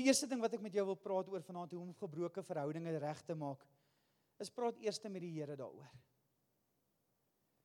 Die 0.00 0.08
eerste 0.08 0.26
ding 0.30 0.40
wat 0.42 0.56
ek 0.56 0.64
met 0.64 0.74
jou 0.74 0.88
wil 0.88 0.98
praat 0.98 1.28
oor 1.28 1.44
vanaand 1.44 1.76
hoe 1.76 1.84
om 1.84 1.92
gebroke 2.00 2.42
verhoudinge 2.42 2.96
reg 3.04 3.20
te 3.28 3.36
maak 3.36 3.68
is 4.42 4.50
praat 4.50 4.78
eers 4.82 5.00
met 5.06 5.22
die 5.22 5.32
Here 5.36 5.56
daaroor. 5.56 5.90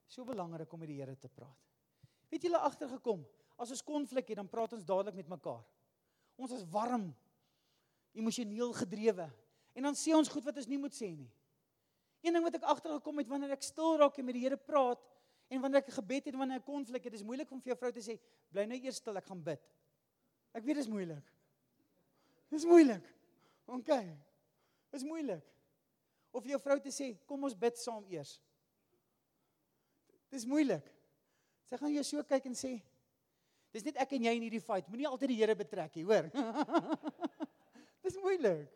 So 0.10 0.26
belangrik 0.26 0.72
om 0.74 0.80
met 0.80 0.90
die 0.92 1.00
Here 1.00 1.16
te 1.18 1.30
praat. 1.30 1.58
Weet 2.30 2.46
julle 2.46 2.62
agtergekom, 2.62 3.24
as 3.58 3.74
ons 3.74 3.84
konflik 3.86 4.30
het, 4.30 4.38
dan 4.38 4.50
praat 4.50 4.74
ons 4.78 4.86
dadelik 4.86 5.18
met 5.18 5.30
mekaar. 5.30 5.64
Ons 6.40 6.54
is 6.56 6.66
warm, 6.72 7.10
emosioneel 8.16 8.74
gedrewe. 8.78 9.28
En 9.76 9.90
dan 9.90 9.98
sê 9.98 10.14
ons 10.16 10.30
goed 10.30 10.46
wat 10.46 10.58
ons 10.62 10.70
nie 10.70 10.80
moet 10.82 10.96
sê 10.96 11.10
nie. 11.16 11.30
Een 12.22 12.36
ding 12.36 12.44
wat 12.44 12.58
ek 12.60 12.68
agtergekom 12.68 13.22
het 13.22 13.30
wanneer 13.32 13.56
ek 13.56 13.64
stil 13.64 13.98
raak 14.00 14.18
en 14.20 14.28
met 14.28 14.36
die 14.38 14.44
Here 14.44 14.58
praat 14.60 15.02
en 15.50 15.62
wanneer 15.64 15.82
ek 15.82 15.94
gebed 15.96 16.28
het 16.28 16.36
en 16.36 16.42
wanneer 16.44 16.62
ek 16.62 16.68
konflik 16.68 17.06
het, 17.08 17.16
is 17.18 17.26
moeilik 17.26 17.50
om 17.52 17.62
vir 17.64 17.74
jou 17.74 17.80
vrou 17.80 17.92
te 17.96 18.04
sê, 18.06 18.20
bly 18.54 18.68
nou 18.70 18.78
eers 18.78 19.00
stil, 19.02 19.18
ek 19.18 19.30
gaan 19.30 19.42
bid. 19.44 19.62
Ek 20.54 20.66
weet 20.66 20.78
dit 20.78 20.84
is 20.84 20.92
moeilik. 20.92 21.32
Dis 22.50 22.66
moeilik. 22.70 23.06
OK. 23.70 23.92
Dis 24.94 25.06
moeilik. 25.06 25.46
Of 26.32 26.46
jou 26.46 26.60
vrou 26.62 26.78
te 26.82 26.92
sê, 26.94 27.14
kom 27.30 27.44
ons 27.48 27.58
bid 27.58 27.78
saam 27.82 28.06
eers. 28.12 28.36
Dis 30.30 30.46
moeilik. 30.46 30.86
Sy 31.70 31.78
gaan 31.78 31.94
jou 31.94 32.04
so 32.06 32.24
kyk 32.26 32.50
en 32.50 32.58
sê, 32.58 32.76
dis 33.74 33.86
net 33.86 33.98
ek 34.02 34.14
en 34.18 34.28
jy 34.28 34.36
in 34.38 34.46
hierdie 34.46 34.62
fight. 34.64 34.90
Moenie 34.90 35.10
altyd 35.10 35.34
die 35.34 35.40
Here 35.42 35.56
betrek 35.58 35.98
nie, 35.98 36.06
hoor. 36.06 36.30
dis 38.06 38.18
moeilik. 38.22 38.70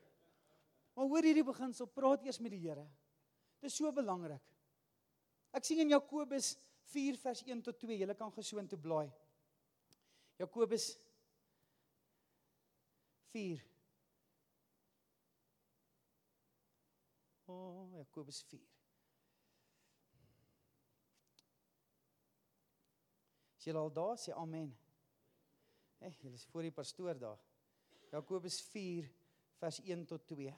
Maar 0.93 1.09
hoor 1.09 1.25
hierdie 1.25 1.45
beginsel, 1.45 1.89
praat 1.89 2.25
eers 2.25 2.41
met 2.41 2.53
die 2.53 2.61
Here. 2.65 2.85
Dis 3.63 3.77
so 3.79 3.89
belangrik. 3.95 4.41
Ek 5.53 5.65
sien 5.65 5.81
in 5.81 5.93
Jakobus 5.93 6.55
4 6.93 7.17
vers 7.21 7.43
1 7.45 7.61
tot 7.65 7.77
2, 7.81 7.97
julle 8.01 8.17
kan 8.17 8.33
gesoon 8.33 8.69
toe 8.69 8.81
blaai. 8.81 9.07
Jakobus 10.41 10.91
4 13.33 13.72
O, 17.53 17.55
oh, 17.55 17.97
Jakobus 17.97 18.41
4. 18.49 18.59
As 23.57 23.67
jy 23.67 23.75
al 23.77 23.91
daar 23.93 24.17
sê 24.19 24.33
amen. 24.35 24.71
Hey, 26.01 26.11
julle 26.19 26.35
is 26.35 26.47
voor 26.49 26.65
die 26.65 26.73
pastoor 26.73 27.19
daar. 27.19 27.39
Jakobus 28.11 28.57
4 28.73 29.07
vers 29.61 29.79
1 29.85 30.05
tot 30.09 30.25
2. 30.33 30.51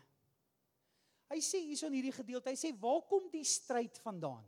Hy 1.33 1.39
sê 1.43 1.61
hierson 1.65 1.93
hierdie 1.93 2.15
gedeelte, 2.15 2.53
hy 2.53 2.59
sê 2.59 2.71
waar 2.79 3.03
kom 3.09 3.27
die 3.33 3.43
stryd 3.45 3.99
vandaan? 4.01 4.45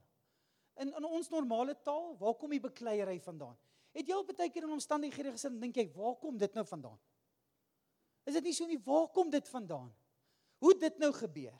In 0.81 0.93
in 0.93 1.07
ons 1.09 1.29
normale 1.33 1.75
taal, 1.85 2.13
waar 2.21 2.37
kom 2.39 2.53
die 2.53 2.63
bekleierery 2.63 3.19
vandaan? 3.21 3.57
Het 3.97 4.09
jy 4.09 4.17
al 4.17 4.25
baie 4.29 4.49
keer 4.53 4.67
in 4.67 4.75
omstandighede 4.77 5.33
gesit 5.33 5.51
en 5.51 5.61
dink 5.61 5.77
jy, 5.77 5.87
waar 5.95 6.17
kom 6.21 6.37
dit 6.37 6.57
nou 6.57 6.65
vandaan? 6.69 6.99
Is 8.27 8.35
dit 8.37 8.49
nie 8.49 8.53
so 8.53 8.67
nie, 8.69 8.81
waar 8.85 9.07
kom 9.13 9.31
dit 9.33 9.49
vandaan? 9.49 9.89
Hoe 10.61 10.73
dit 10.77 10.99
nou 11.01 11.09
gebeur? 11.15 11.55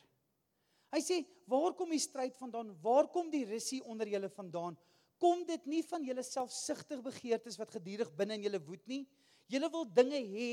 Hy 0.94 1.02
sê, 1.04 1.22
waar 1.50 1.74
kom 1.76 1.92
die 1.92 2.02
stryd 2.02 2.36
vandaan? 2.40 2.72
Waar 2.84 3.10
kom 3.12 3.32
die 3.32 3.46
rusie 3.48 3.82
onder 3.84 4.08
julle 4.08 4.30
vandaan? 4.32 4.78
Kom 5.20 5.44
dit 5.48 5.64
nie 5.66 5.82
van 5.90 6.04
julle 6.06 6.24
selfsugtige 6.24 7.04
begeertes 7.04 7.58
wat 7.60 7.74
gedurig 7.74 8.12
binne 8.16 8.38
in 8.38 8.46
julle 8.48 8.62
woed 8.64 8.86
nie? 8.88 9.04
Julle 9.52 9.70
wil 9.74 9.88
dinge 9.90 10.22
hê 10.32 10.52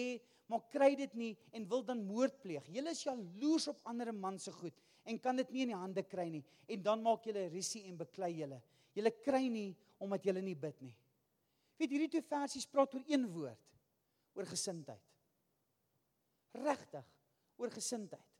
maar 0.50 0.64
kry 0.72 0.92
dit 0.98 1.14
nie 1.16 1.32
en 1.56 1.68
wil 1.68 1.84
dan 1.86 2.02
moord 2.04 2.36
pleeg. 2.42 2.66
Julle 2.72 2.92
is 2.92 3.04
jaloers 3.04 3.68
op 3.72 3.80
ander 3.88 4.12
man 4.12 4.38
se 4.40 4.52
goed 4.52 4.76
en 5.04 5.20
kan 5.20 5.36
dit 5.36 5.50
nie 5.52 5.64
in 5.64 5.72
die 5.74 5.78
hande 5.78 6.04
kry 6.08 6.26
nie 6.32 6.42
en 6.68 6.84
dan 6.84 7.02
maak 7.04 7.26
julle 7.28 7.46
risie 7.52 7.84
en 7.88 7.98
beklei 8.00 8.32
julle. 8.40 8.60
Julle 8.96 9.12
kry 9.24 9.46
nie 9.52 9.70
omdat 10.02 10.26
julle 10.28 10.42
nie 10.44 10.56
bid 10.58 10.80
nie. 10.84 10.94
Weet 11.80 11.90
hierdie 11.90 12.10
twee 12.12 12.28
versies 12.28 12.68
praat 12.70 12.94
oor 12.94 13.04
een 13.08 13.26
woord, 13.34 13.64
oor 14.38 14.46
gesindheid. 14.46 15.02
Regtig, 16.54 17.06
oor 17.58 17.72
gesindheid. 17.74 18.33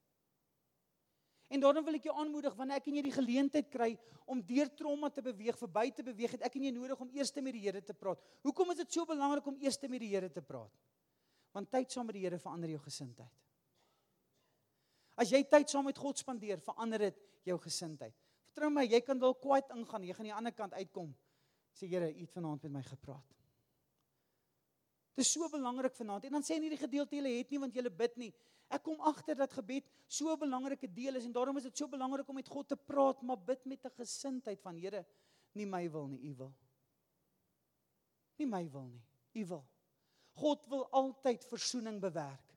En 1.54 1.62
daarom 1.62 1.84
wil 1.86 1.94
ek 1.94 2.08
jou 2.08 2.14
aanmoedig 2.18 2.54
wanneer 2.58 2.80
ek 2.80 2.88
en 2.90 2.96
jy 2.98 3.02
die 3.06 3.14
geleentheid 3.14 3.68
kry 3.70 3.92
om 4.30 4.40
deur 4.42 4.70
trauma 4.74 5.10
te 5.14 5.22
beweeg, 5.22 5.54
verby 5.60 5.84
te 5.94 6.02
beweeg, 6.02 6.34
het 6.34 6.46
ek 6.48 6.56
en 6.58 6.66
jy 6.66 6.72
nodig 6.74 7.04
om 7.04 7.12
eers 7.14 7.30
met 7.38 7.54
die 7.54 7.62
Here 7.62 7.82
te 7.84 7.94
praat. 7.94 8.22
Hoekom 8.42 8.72
is 8.74 8.80
dit 8.82 8.96
so 8.96 9.06
belangrik 9.06 9.46
om 9.46 9.60
eers 9.62 9.78
met 9.86 10.02
die 10.02 10.10
Here 10.10 10.30
te 10.32 10.42
praat? 10.42 10.72
Want 11.54 11.70
tyd 11.70 11.94
saam 11.94 12.08
met 12.10 12.18
die 12.18 12.24
Here 12.24 12.40
verander 12.42 12.72
jou 12.74 12.80
gesindheid. 12.82 13.30
As 15.14 15.30
jy 15.30 15.44
tyd 15.46 15.70
saam 15.70 15.86
met 15.86 15.98
God 15.98 16.18
spandeer, 16.18 16.58
verander 16.58 17.06
dit 17.06 17.20
jou 17.46 17.58
gesindheid. 17.62 18.16
Vertrou 18.50 18.72
my, 18.74 18.82
jy 18.88 19.00
kan 19.06 19.20
dalk 19.20 19.38
kwaad 19.42 19.70
ingaan, 19.76 20.02
jy 20.02 20.16
gaan 20.16 20.26
aan 20.26 20.30
die 20.32 20.38
ander 20.40 20.56
kant 20.56 20.74
uitkom. 20.74 21.14
Sê 21.74 21.86
Here, 21.86 22.10
U 22.10 22.24
het 22.24 22.34
vanaand 22.34 22.66
met 22.66 22.80
my 22.80 22.82
gepraat. 22.82 23.30
Dit 25.14 25.22
is 25.22 25.30
so 25.30 25.46
belangrik 25.50 25.94
vanaand. 25.94 26.26
En 26.26 26.40
dan 26.40 26.42
sê 26.42 26.56
in 26.58 26.66
hierdie 26.66 26.80
gedeelte 26.80 27.14
jy 27.14 27.36
het 27.36 27.50
nie 27.54 27.60
want 27.62 27.76
jy 27.76 27.86
bid 27.86 28.16
nie. 28.18 28.32
Ek 28.68 28.82
kom 28.82 29.00
agter 29.00 29.36
dat 29.36 29.52
gebed 29.52 29.86
so 30.06 30.32
'n 30.32 30.38
belangrike 30.38 30.88
deel 30.92 31.16
is 31.16 31.24
en 31.24 31.32
daarom 31.32 31.56
is 31.56 31.62
dit 31.62 31.76
so 31.76 31.88
belangrik 31.88 32.28
om 32.28 32.34
met 32.34 32.48
God 32.48 32.68
te 32.68 32.76
praat, 32.76 33.22
maar 33.22 33.38
bid 33.38 33.64
met 33.64 33.84
'n 33.84 33.90
gesindheid 33.90 34.60
van 34.60 34.76
Here, 34.76 35.04
nie 35.52 35.66
my 35.66 35.90
wil 35.90 36.08
nie, 36.08 36.20
U 36.30 36.34
wil. 36.34 36.54
Nie 38.38 38.46
my 38.46 38.70
wil 38.70 38.86
nie, 38.86 39.02
U 39.34 39.46
wil. 39.46 39.66
God 40.32 40.66
wil 40.66 40.88
altyd 40.90 41.44
verzoening 41.44 42.00
bewerk. 42.00 42.54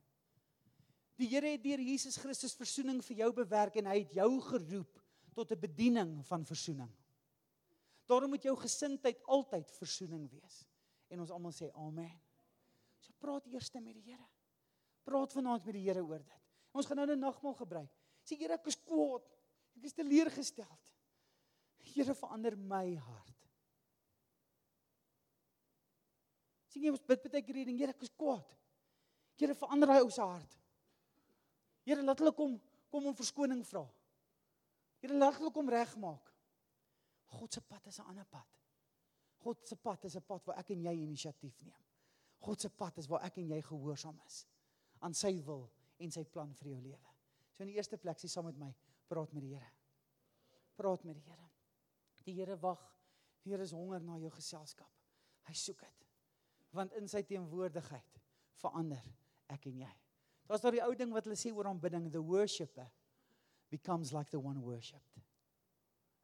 Die 1.18 1.28
Here 1.28 1.48
het 1.48 1.64
deur 1.64 1.80
Jesus 1.82 2.18
Christus 2.18 2.56
verzoening 2.56 3.04
vir 3.04 3.18
jou 3.18 3.34
bewerk 3.34 3.76
en 3.76 3.86
hy 3.86 4.00
het 4.00 4.14
jou 4.14 4.42
geroep 4.42 5.02
tot 5.34 5.52
'n 5.52 5.60
bediening 5.60 6.26
van 6.26 6.46
verzoening. 6.46 6.92
Daarom 8.06 8.30
moet 8.30 8.44
jou 8.44 8.56
gesindheid 8.58 9.24
altyd 9.24 9.72
verzoening 9.72 10.30
wees. 10.30 10.66
En 11.08 11.20
ons 11.20 11.32
almal 11.32 11.52
sê 11.52 11.72
amen. 11.74 12.22
So 13.00 13.14
praat 13.20 13.46
eers 13.46 13.72
met 13.74 13.94
die 13.94 14.12
Here. 14.12 14.28
Praat 15.08 15.34
vanaand 15.34 15.66
met 15.66 15.78
die 15.78 15.86
Here 15.88 16.04
oor 16.04 16.20
dit. 16.20 16.44
Ons 16.76 16.86
gaan 16.86 17.00
nou 17.00 17.08
'n 17.08 17.20
nagmaal 17.20 17.56
gebruik. 17.56 17.92
Sê 18.24 18.36
Here, 18.36 18.54
ek 18.54 18.68
is 18.68 18.76
kwaad. 18.76 19.24
Ek 19.78 19.84
is 19.84 19.94
teleurgesteld. 19.94 20.84
Here, 21.80 22.14
verander 22.14 22.58
my 22.58 22.96
hart. 22.96 23.38
sien 26.78 26.86
jy 26.86 26.94
ons 26.94 27.06
bid 27.10 27.26
baie 27.32 27.42
keer 27.42 27.62
hierdie 27.62 27.78
Here 27.80 27.96
ek 27.96 28.06
is 28.06 28.14
kwaad. 28.14 28.56
Here 29.38 29.56
verander 29.58 29.94
hy 29.96 30.02
ou 30.04 30.12
se 30.14 30.22
hart. 30.22 30.58
Here 31.88 32.04
laat 32.04 32.22
hulle 32.22 32.36
kom 32.38 32.58
kom 32.92 33.10
om 33.10 33.16
verskoning 33.18 33.64
vra. 33.68 33.84
Here 35.02 35.18
laat 35.18 35.40
hulle 35.40 35.52
kom 35.54 35.70
regmaak. 35.70 36.30
God 37.38 37.54
se 37.54 37.62
pad 37.62 37.88
is 37.88 38.00
'n 38.00 38.06
ander 38.10 38.26
pad. 38.26 38.48
God 39.44 39.68
se 39.68 39.76
pad 39.76 40.06
is 40.06 40.16
'n 40.16 40.22
pad 40.22 40.46
waar 40.46 40.60
ek 40.60 40.72
en 40.72 40.84
jy 40.84 40.96
inisiatief 41.04 41.64
neem. 41.64 41.84
God 42.40 42.62
se 42.62 42.70
pad 42.70 42.98
is 42.98 43.08
waar 43.08 43.26
ek 43.26 43.38
en 43.38 43.50
jy 43.50 43.62
gehoorsaam 43.62 44.20
is 44.26 44.46
aan 45.06 45.16
sy 45.18 45.34
wil 45.46 45.68
en 46.04 46.14
sy 46.14 46.24
plan 46.30 46.54
vir 46.62 46.72
jou 46.74 46.82
lewe. 46.82 47.14
So 47.56 47.66
in 47.66 47.72
die 47.72 47.78
eerste 47.78 47.98
plek 47.98 48.20
sê 48.22 48.30
saam 48.30 48.50
met 48.50 48.60
my, 48.62 48.72
praat 49.10 49.34
met 49.34 49.46
die 49.46 49.56
Here. 49.56 49.72
Praat 50.78 51.06
met 51.08 51.18
die 51.18 51.26
Here. 51.26 51.50
Die 52.26 52.36
Here 52.38 52.58
wag. 52.62 52.84
Die 53.44 53.54
Here 53.54 53.66
is 53.66 53.74
honger 53.74 54.04
na 54.04 54.18
jou 54.22 54.32
geselskap. 54.36 54.92
Hy 55.48 55.56
soek 55.58 55.82
dit 55.86 55.98
want 56.76 56.94
in 57.00 57.08
sy 57.10 57.24
teenwoordigheid 57.26 58.22
verander 58.62 59.04
ek 59.54 59.68
en 59.72 59.82
jy. 59.84 59.94
Daar's 60.48 60.64
daai 60.64 60.84
ou 60.86 60.94
ding 60.96 61.12
wat 61.16 61.28
hulle 61.28 61.38
sê 61.40 61.52
oor 61.56 61.70
aanbidding, 61.72 62.08
the 62.12 62.22
worshipper 62.24 62.88
becomes 63.72 64.14
like 64.16 64.32
the 64.32 64.40
one 64.40 64.62
worshipped. 64.64 65.24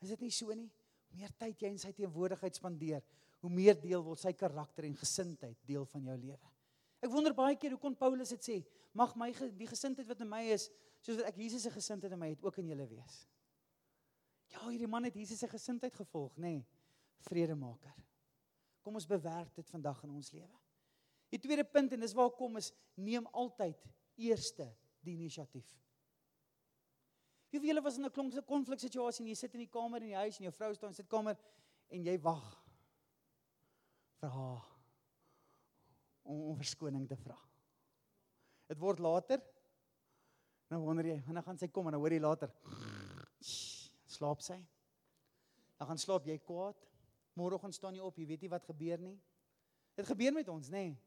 Is 0.03 0.13
dit 0.13 0.23
nie 0.23 0.31
so 0.31 0.53
nie? 0.55 0.69
Hoe 1.09 1.19
meer 1.19 1.33
tyd 1.39 1.59
jy 1.59 1.73
in 1.73 1.81
sy 1.81 1.91
teenwoordigheid 1.95 2.55
spandeer, 2.59 3.03
hoe 3.43 3.51
meer 3.51 3.75
deel 3.79 4.03
word 4.05 4.21
sy 4.21 4.31
karakter 4.37 4.87
en 4.87 4.95
gesindheid 4.99 5.59
deel 5.67 5.85
van 5.91 6.07
jou 6.11 6.17
lewe. 6.21 6.52
Ek 7.03 7.11
wonder 7.11 7.35
baie 7.35 7.57
keer 7.59 7.75
hoe 7.75 7.81
kon 7.81 7.95
Paulus 7.99 8.31
dit 8.31 8.45
sê? 8.47 8.57
Mag 8.95 9.15
my 9.19 9.29
die 9.57 9.67
gesindheid 9.67 10.07
wat 10.07 10.21
in 10.23 10.29
my 10.31 10.43
is, 10.53 10.69
soos 11.03 11.19
wat 11.19 11.27
ek 11.33 11.41
Jesus 11.41 11.65
se 11.65 11.71
gesindheid 11.73 12.13
in 12.15 12.21
my 12.21 12.29
het, 12.31 12.43
ook 12.45 12.61
in 12.61 12.69
julle 12.71 12.87
wees. 12.87 13.17
Ja, 14.53 14.61
hierdie 14.69 14.87
man 14.87 15.03
het 15.09 15.17
Jesus 15.17 15.41
se 15.43 15.49
gesindheid 15.51 15.95
gevolg, 15.97 16.37
nê? 16.37 16.59
Nee, 16.59 16.63
Vredemaker. 17.23 17.95
Kom 18.83 18.99
ons 18.99 19.07
bewerk 19.07 19.53
dit 19.55 19.69
vandag 19.71 20.01
in 20.03 20.11
ons 20.11 20.31
lewe. 20.35 20.59
Die 21.31 21.39
tweede 21.41 21.63
punt 21.63 21.95
en 21.95 22.03
dis 22.03 22.15
waar 22.15 22.33
kom 22.35 22.59
is 22.59 22.73
neem 22.99 23.27
altyd 23.31 23.79
eerste 24.19 24.67
die 25.03 25.15
inisiatief. 25.15 25.69
Wie 27.49 27.61
van 27.61 27.69
julle 27.69 27.83
was 27.85 27.97
in 27.97 28.05
'n 28.05 28.43
konflik 28.45 28.79
situasie 28.79 29.23
en 29.23 29.29
jy 29.29 29.35
sit 29.35 29.53
in 29.53 29.59
die 29.59 29.69
kamer 29.69 30.01
in 30.01 30.09
die 30.09 30.21
huis 30.21 30.37
en 30.37 30.43
jou 30.43 30.53
vrou 30.53 30.73
staan 30.73 30.89
in 30.89 30.95
die 30.95 31.03
sitkamer 31.03 31.37
en 31.89 32.03
jy 32.03 32.17
wag 32.19 32.65
vir 34.19 34.29
haar 34.29 34.72
om 36.23 36.41
om 36.51 36.59
verskoning 36.59 37.07
te 37.07 37.17
vra. 37.19 37.37
Dit 38.71 38.79
word 38.79 38.99
later. 39.03 39.41
Nou 40.71 40.81
wonder 40.81 41.05
jy, 41.05 41.19
wanneer 41.27 41.45
gaan 41.45 41.59
sy 41.59 41.69
kom 41.69 41.87
en 41.87 41.97
dan 41.97 42.01
hoor 42.01 42.15
jy 42.15 42.23
later 42.23 42.53
slaap 44.13 44.43
sy. 44.45 44.57
Dan 45.77 45.89
gaan 45.89 46.01
slaap 46.01 46.27
jy 46.29 46.37
kwaad. 46.41 46.79
Môreoggend 47.37 47.75
staan 47.75 47.97
jy 47.97 48.03
op, 48.05 48.17
jy 48.17 48.27
weet 48.29 48.45
nie 48.45 48.51
wat 48.51 48.65
gebeur 48.69 49.01
nie. 49.01 49.15
Dit 49.97 50.07
gebeur 50.09 50.33
met 50.35 50.49
ons, 50.49 50.69
nê? 50.73 50.85
Nee. 50.91 50.99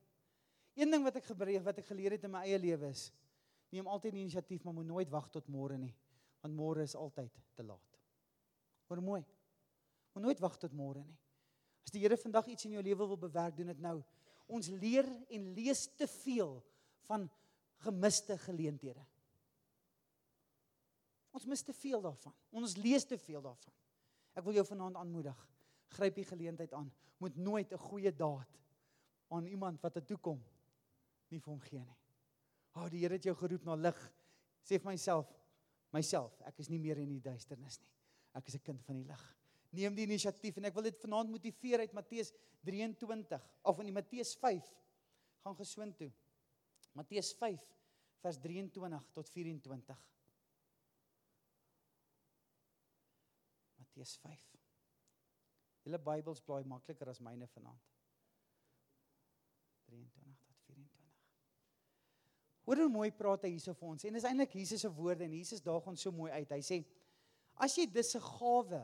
Een 0.76 0.92
ding 0.92 1.06
wat 1.06 1.16
ek 1.16 1.30
gebreek 1.30 1.62
wat 1.64 1.78
ek 1.80 1.86
geleer 1.88 2.16
het 2.18 2.26
in 2.28 2.34
my 2.34 2.42
eie 2.44 2.58
lewe 2.60 2.90
is, 2.92 3.06
neem 3.72 3.86
altyd 3.88 4.12
die 4.12 4.24
inisiatief, 4.26 4.64
maar 4.66 4.74
moet 4.76 4.88
nooit 4.90 5.10
wag 5.10 5.30
tot 5.32 5.46
môre 5.48 5.78
nie, 5.80 5.94
want 6.44 6.54
môre 6.54 6.84
is 6.84 6.94
altyd 6.98 7.32
te 7.56 7.64
laat. 7.64 8.00
Hoor 8.90 9.00
mooi. 9.02 9.22
Moet 10.12 10.26
nooit 10.26 10.42
wag 10.44 10.58
tot 10.60 10.74
môre 10.76 11.00
nie. 11.00 11.16
As 11.86 11.94
die 11.94 12.02
Here 12.02 12.18
vandag 12.20 12.50
iets 12.52 12.66
in 12.68 12.76
jou 12.76 12.82
lewe 12.84 13.08
wil 13.08 13.18
bewerk, 13.24 13.56
doen 13.56 13.72
dit 13.72 13.80
nou. 13.80 13.96
Ons 14.46 14.68
leer 14.68 15.06
en 15.28 15.52
lees 15.54 15.86
te 15.98 16.06
veel 16.06 16.58
van 17.08 17.26
gemiste 17.84 18.38
geleenthede. 18.38 19.02
Ons 21.36 21.44
mis 21.44 21.62
te 21.62 21.74
veel 21.76 22.00
daarvan. 22.00 22.32
Ons 22.56 22.76
lees 22.80 23.04
te 23.04 23.18
veel 23.20 23.42
daarvan. 23.44 23.74
Ek 24.36 24.44
wil 24.44 24.56
jou 24.56 24.64
vanaand 24.68 24.96
aanmoedig. 24.96 25.36
Gryp 25.96 26.16
die 26.16 26.28
geleentheid 26.28 26.72
aan. 26.72 26.88
Moet 27.18 27.36
nooit 27.36 27.72
'n 27.72 27.78
goeie 27.78 28.12
daad 28.12 28.58
aan 29.28 29.46
iemand 29.46 29.80
wat 29.80 29.94
dit 29.94 30.06
toekom 30.06 30.42
nie 31.28 31.40
vir 31.40 31.52
hom 31.52 31.60
gee 31.60 31.84
nie. 31.84 31.98
O, 32.74 32.80
oh, 32.80 32.90
die 32.90 33.00
Here 33.00 33.14
het 33.14 33.24
jou 33.24 33.34
geroep 33.34 33.64
na 33.64 33.74
lig. 33.74 34.12
Sê 34.62 34.78
vir 34.78 34.90
myself, 34.90 35.26
myself, 35.92 36.40
ek 36.46 36.58
is 36.58 36.68
nie 36.68 36.78
meer 36.78 36.98
in 36.98 37.08
die 37.08 37.20
duisternis 37.20 37.80
nie. 37.80 37.90
Ek 38.34 38.48
is 38.48 38.54
'n 38.54 38.62
kind 38.62 38.82
van 38.84 38.96
die 38.96 39.04
lig. 39.04 39.35
Neem 39.76 39.96
die 39.96 40.06
inisiatief 40.08 40.56
en 40.56 40.68
ek 40.70 40.76
wil 40.76 40.86
dit 40.88 41.00
vanaand 41.02 41.32
motiveer 41.32 41.82
uit 41.84 41.94
Matteus 41.96 42.32
23 42.64 43.42
of 43.68 43.80
in 43.82 43.92
Matteus 43.92 44.32
5 44.40 44.70
gaan 45.44 45.56
gesoon 45.58 45.92
toe. 45.98 46.10
Matteus 46.96 47.32
5 47.36 47.66
vers 48.24 48.38
23 48.40 49.10
tot 49.12 49.30
24. 49.30 49.98
Matteus 53.82 54.16
5. 54.24 54.46
Julle 55.86 56.00
Bybels 56.08 56.42
blaai 56.42 56.64
makliker 56.66 57.12
as 57.12 57.20
myne 57.22 57.46
vanaand. 57.52 57.84
23 59.92 60.40
tot 60.48 60.64
24. 60.72 61.12
Hoor 62.66 62.82
hoe 62.82 62.90
mooi 62.90 63.10
praat 63.14 63.44
hy 63.46 63.52
hierso 63.54 63.76
vir 63.76 63.92
ons. 63.92 64.08
En 64.08 64.16
dis 64.18 64.26
eintlik 64.26 64.56
Jesus 64.58 64.82
se 64.82 64.90
woorde 64.90 65.28
en 65.28 65.36
Jesus 65.36 65.62
daag 65.62 65.86
ons 65.86 66.02
so 66.02 66.10
mooi 66.16 66.32
uit. 66.32 66.50
Hy 66.50 66.62
sê: 66.64 66.80
"As 67.54 67.76
jy 67.76 67.86
dis 67.86 68.16
'n 68.16 68.24
gawe 68.24 68.82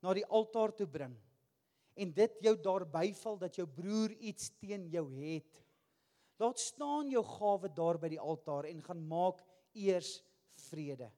na 0.00 0.14
die 0.16 0.26
altaar 0.26 0.72
toe 0.76 0.88
bring 0.88 1.16
en 2.00 2.12
dit 2.16 2.36
jou 2.44 2.54
daarby 2.56 3.10
val 3.18 3.36
dat 3.40 3.58
jou 3.58 3.66
broer 3.68 4.12
iets 4.24 4.52
teen 4.60 4.86
jou 4.88 5.04
het, 5.18 5.58
laat 6.40 6.60
staan 6.62 7.10
jou 7.12 7.22
gawe 7.26 7.68
daar 7.76 7.98
by 8.00 8.08
die 8.14 8.20
altaar 8.20 8.70
en 8.70 8.80
gaan 8.84 9.02
maak 9.10 9.42
eers 9.76 10.20
vrede. 10.70 11.10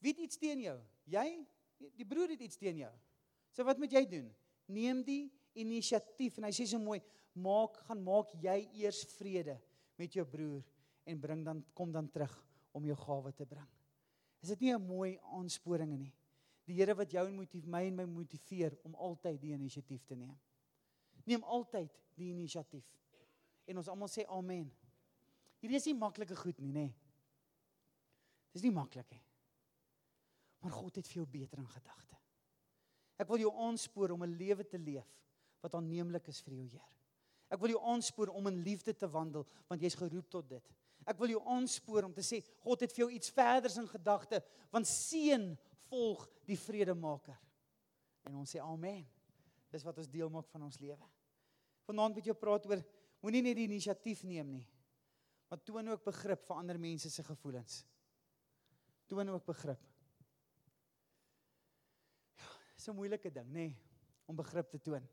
Wie 0.00 0.14
het 0.14 0.22
iets 0.24 0.40
teen 0.40 0.62
jou? 0.64 0.78
Jy? 1.12 1.26
Die 1.98 2.08
broer 2.08 2.32
het 2.32 2.40
iets 2.40 2.56
teen 2.60 2.80
jou. 2.80 2.92
So 3.52 3.64
wat 3.68 3.80
moet 3.80 3.92
jy 3.92 4.04
doen? 4.08 4.30
Neem 4.72 5.02
die 5.04 5.26
inisiatief 5.60 6.38
en 6.38 6.48
hy 6.48 6.54
sê 6.56 6.66
so 6.68 6.80
mooi, 6.80 7.00
maak 7.36 7.76
gaan 7.86 8.02
maak 8.04 8.32
jy 8.40 8.58
eers 8.80 9.02
vrede 9.16 9.58
met 10.00 10.16
jou 10.16 10.24
broer 10.28 10.64
en 11.06 11.20
bring 11.20 11.44
dan 11.44 11.62
kom 11.76 11.92
dan 11.92 12.08
terug 12.12 12.32
om 12.76 12.84
jou 12.88 12.96
gawe 13.04 13.32
te 13.36 13.46
bring. 13.48 13.68
Is 14.42 14.52
dit 14.52 14.60
nie 14.60 14.74
'n 14.74 14.86
mooi 14.86 15.18
aansporing 15.36 15.92
nie? 15.96 16.12
Die 16.66 16.74
Here 16.74 16.96
wat 16.98 17.12
jou 17.14 17.24
motief 17.30 17.66
my 17.70 17.84
en 17.86 18.00
my 18.00 18.06
motiveer 18.10 18.74
om 18.84 18.94
altyd 18.94 19.38
die 19.40 19.54
inisiatief 19.54 20.04
te 20.04 20.16
neem. 20.18 20.34
Neem 21.26 21.44
altyd 21.44 21.92
die 22.18 22.30
inisiatief. 22.32 22.86
En 23.66 23.78
ons 23.78 23.88
almal 23.90 24.10
sê 24.10 24.26
amen. 24.30 24.66
Hierdie 25.62 25.78
is 25.78 25.86
nie 25.88 25.98
maklike 25.98 26.36
goed 26.38 26.58
nie, 26.62 26.72
nê? 26.74 26.86
Dis 28.54 28.64
nie 28.64 28.74
maklik 28.74 29.08
nie. 29.12 29.22
Maar 30.64 30.74
God 30.74 30.98
het 30.98 31.08
vir 31.10 31.20
jou 31.20 31.26
beter 31.28 31.60
in 31.60 31.68
gedagte. 31.68 32.16
Ek 33.20 33.28
wil 33.30 33.42
jou 33.44 33.52
aanspoor 33.66 34.12
om 34.12 34.24
'n 34.24 34.36
lewe 34.36 34.64
te 34.64 34.78
leef 34.78 35.08
wat 35.62 35.74
aanneemlik 35.74 36.28
is 36.28 36.40
vir 36.40 36.54
jou 36.54 36.66
Heer. 36.68 36.92
Ek 37.50 37.60
wil 37.60 37.70
jou 37.70 37.82
aanspoor 37.82 38.28
om 38.28 38.46
in 38.46 38.62
liefde 38.62 38.94
te 38.94 39.08
wandel 39.08 39.46
want 39.68 39.80
jy's 39.80 39.94
geroep 39.94 40.28
tot 40.30 40.48
dit. 40.48 40.72
Ek 41.06 41.18
wil 41.18 41.28
jou 41.28 41.42
aanspoor 41.46 42.04
om 42.04 42.12
te 42.12 42.22
sê 42.22 42.42
God 42.64 42.80
het 42.80 42.92
vir 42.92 43.04
jou 43.04 43.10
iets 43.14 43.30
verders 43.30 43.76
in 43.76 43.88
gedagte 43.88 44.42
want 44.70 44.86
seën 44.86 45.58
volg 45.96 46.26
die 46.46 46.58
vredemaker. 46.60 47.36
En 48.28 48.40
ons 48.42 48.52
sê 48.52 48.60
amen. 48.62 49.04
Dis 49.72 49.84
wat 49.86 49.98
ons 50.02 50.10
deel 50.10 50.30
maak 50.32 50.48
van 50.52 50.66
ons 50.68 50.78
lewe. 50.82 51.08
Vanaand 51.86 52.18
met 52.18 52.28
jou 52.28 52.36
praat 52.38 52.66
oor 52.68 52.82
moenie 53.24 53.42
net 53.46 53.58
die 53.58 53.66
inisiatief 53.68 54.22
neem 54.28 54.52
nie. 54.58 54.64
Maar 55.50 55.62
toon 55.62 55.92
ook 55.94 56.06
begrip 56.06 56.42
vir 56.46 56.60
ander 56.60 56.78
mense 56.82 57.10
se 57.10 57.24
gevoelens. 57.26 57.80
Toon 59.06 59.30
ook 59.30 59.44
begrip. 59.46 59.82
Ja, 62.34 62.48
dis 62.74 62.88
'n 62.88 62.96
moeilike 62.98 63.30
ding, 63.30 63.46
nê, 63.46 63.52
nee, 63.52 63.76
om 64.26 64.36
begrip 64.36 64.70
te 64.70 64.78
toon. 64.78 65.06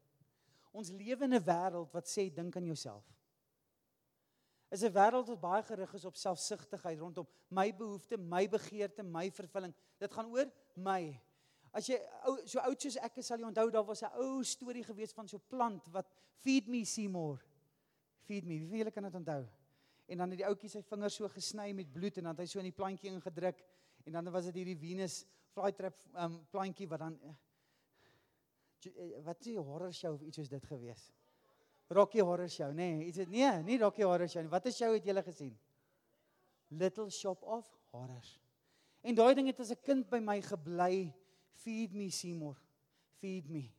Ons 0.72 0.90
lewe 0.90 1.24
in 1.24 1.34
'n 1.34 1.46
wêreld 1.46 1.94
wat 1.94 2.08
sê 2.10 2.34
dink 2.34 2.56
aan 2.56 2.66
jouself 2.66 3.06
is 4.74 4.84
'n 4.84 4.94
wêreld 4.94 5.28
wat 5.28 5.42
baie 5.42 5.64
gerig 5.64 5.94
is 5.94 6.06
op 6.06 6.16
selfsugtigheid 6.16 7.00
rondom 7.00 7.28
my 7.50 7.70
behoeftes, 7.76 8.20
my 8.20 8.48
begeerte, 8.50 9.04
my 9.04 9.32
vervulling. 9.32 9.74
Dit 10.00 10.12
gaan 10.12 10.32
oor 10.34 10.50
my. 10.76 11.22
As 11.72 11.88
jy 11.88 12.00
ou 12.26 12.40
so 12.46 12.60
oud 12.60 12.82
soos 12.82 12.98
ek 12.98 13.18
is, 13.18 13.28
sal 13.28 13.38
jy 13.38 13.46
onthou 13.46 13.70
daar 13.72 13.86
was 13.86 14.04
'n 14.04 14.12
ou 14.18 14.44
storie 14.44 14.84
gewees 14.84 15.14
van 15.14 15.28
so 15.28 15.38
'n 15.38 15.48
plant 15.50 15.88
wat 15.92 16.08
feed 16.42 16.68
me 16.68 16.86
Seymour. 16.86 17.40
Feed 18.26 18.46
me. 18.46 18.60
Wie 18.60 18.70
van 18.70 18.78
julle 18.78 18.92
kan 18.92 19.04
dit 19.04 19.16
onthou? 19.16 19.48
En 20.08 20.18
dan 20.18 20.30
het 20.30 20.38
die 20.38 20.48
ouetjie 20.48 20.70
sy 20.70 20.82
vingers 20.82 21.16
so 21.16 21.28
gesny 21.28 21.72
met 21.74 21.94
bloed 21.94 22.18
en 22.18 22.24
dan 22.24 22.32
het 22.32 22.40
hy 22.40 22.46
so 22.46 22.60
in 22.60 22.66
die 22.66 22.72
plantjie 22.72 23.12
ingedruk 23.12 23.64
en 24.06 24.12
dan 24.12 24.32
was 24.32 24.46
dit 24.46 24.56
hierdie 24.56 24.78
Venus 24.78 25.26
flytrap 25.54 25.96
um 26.16 26.46
plantjie 26.52 26.88
wat 26.88 27.00
dan 27.00 27.20
uh, 27.24 27.34
wat 29.24 29.40
is 29.40 29.48
'n 29.48 29.58
horror 29.58 29.94
show 29.94 30.14
of 30.14 30.22
iets 30.22 30.36
soos 30.38 30.50
dit 30.50 30.66
gewees? 30.66 31.12
Rocky 31.94 32.22
Horror 32.22 32.50
Show, 32.50 32.72
nê? 32.72 32.90
Nee, 32.98 33.08
is 33.08 33.20
dit 33.22 33.30
nee, 33.30 33.52
nie 33.64 33.78
Rocky 33.82 34.04
Horror 34.04 34.30
Show 34.30 34.42
nie. 34.44 34.52
Watter 34.52 34.74
show 34.74 34.92
het 34.94 35.06
julle 35.06 35.24
gesien? 35.24 35.54
Little 36.74 37.10
Shop 37.14 37.44
of 37.44 37.70
Horrors. 37.94 38.40
En 39.04 39.16
daai 39.16 39.34
ding 39.36 39.48
het 39.48 39.60
as 39.60 39.72
'n 39.72 39.82
kind 39.84 40.10
by 40.10 40.20
my 40.20 40.42
gebly. 40.42 41.14
Feed 41.64 41.94
me 41.94 42.10
Seymour. 42.10 42.58
Feed 43.20 43.50
me. 43.50 43.72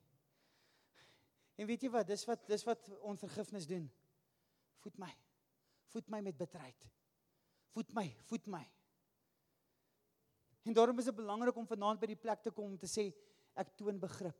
En 1.56 1.66
weet 1.66 1.82
jy 1.82 1.90
wat? 1.90 2.06
Dis 2.06 2.24
wat 2.24 2.46
dis 2.46 2.64
wat 2.64 2.90
onvergifnis 3.00 3.66
doen. 3.66 3.90
Voed 4.82 4.98
my. 4.98 5.12
Voed 5.92 6.08
my 6.08 6.20
met 6.20 6.36
bitterheid. 6.36 6.88
Voed 7.74 7.92
my, 7.94 8.16
voed 8.28 8.46
my. 8.46 8.62
En 10.64 10.72
daarom 10.72 10.98
is 10.98 11.04
dit 11.04 11.14
belangrik 11.14 11.56
om 11.56 11.66
vanaand 11.66 12.00
by 12.00 12.06
die 12.06 12.18
plek 12.18 12.42
te 12.42 12.50
kom 12.50 12.72
om 12.72 12.78
te 12.78 12.88
sê 12.88 13.10
ek 13.60 13.74
toon 13.78 13.98
begrip. 14.00 14.38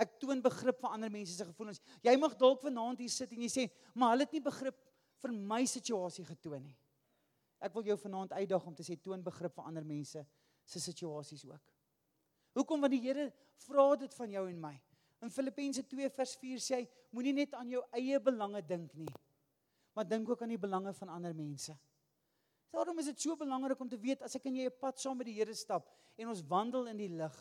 Ek 0.00 0.18
toon 0.20 0.40
begrip 0.42 0.80
vir 0.80 0.90
ander 0.90 1.10
mense 1.12 1.34
se 1.36 1.44
gevoelens. 1.44 1.80
Jy 2.02 2.14
mag 2.16 2.36
dalk 2.38 2.62
vanaand 2.64 2.98
hier 2.98 3.12
sit 3.12 3.32
en 3.32 3.42
jy 3.42 3.48
sê, 3.48 3.70
"Maar 3.94 4.10
hulle 4.10 4.24
het 4.24 4.32
nie 4.32 4.40
begrip 4.40 4.76
vir 5.20 5.32
my 5.32 5.64
situasie 5.64 6.24
getoon 6.24 6.62
nie." 6.62 6.76
Ek 7.60 7.74
wil 7.74 7.84
jou 7.84 7.96
vanaand 7.96 8.32
uitdaag 8.32 8.66
om 8.66 8.74
te 8.74 8.82
sê 8.82 9.00
toon 9.00 9.22
begrip 9.22 9.54
vir 9.54 9.64
ander 9.64 9.84
mense 9.84 10.26
se 10.64 10.80
situasies 10.80 11.44
ook. 11.44 11.62
Hoekom 12.54 12.80
want 12.80 12.92
die 12.92 13.00
Here 13.00 13.32
vra 13.66 13.96
dit 13.96 14.14
van 14.14 14.30
jou 14.30 14.48
en 14.48 14.60
my. 14.60 14.80
In 15.22 15.30
Filippense 15.30 15.84
2 15.86 16.10
vers 16.10 16.34
4 16.36 16.58
sê 16.58 16.74
hy, 16.80 16.88
moenie 17.14 17.32
net 17.32 17.54
aan 17.54 17.70
jou 17.70 17.82
eie 17.92 18.18
belange 18.20 18.62
dink 18.66 18.92
nie, 18.98 19.08
maar 19.94 20.04
dink 20.08 20.28
ook 20.28 20.42
aan 20.42 20.48
die 20.48 20.58
belange 20.58 20.92
van 20.92 21.08
ander 21.08 21.34
mense. 21.34 21.76
Daarom 22.72 22.98
is 22.98 23.10
dit 23.12 23.20
so 23.20 23.36
belangrik 23.36 23.80
om 23.80 23.88
te 23.88 24.00
weet 24.00 24.22
as 24.26 24.34
ek 24.34 24.46
en 24.46 24.56
jy 24.56 24.66
'n 24.66 24.78
pad 24.80 24.98
saam 24.98 25.16
met 25.18 25.26
die 25.26 25.34
Here 25.34 25.54
stap 25.54 25.88
en 26.16 26.28
ons 26.28 26.42
wandel 26.42 26.86
in 26.88 26.96
die 26.96 27.08
lig, 27.08 27.36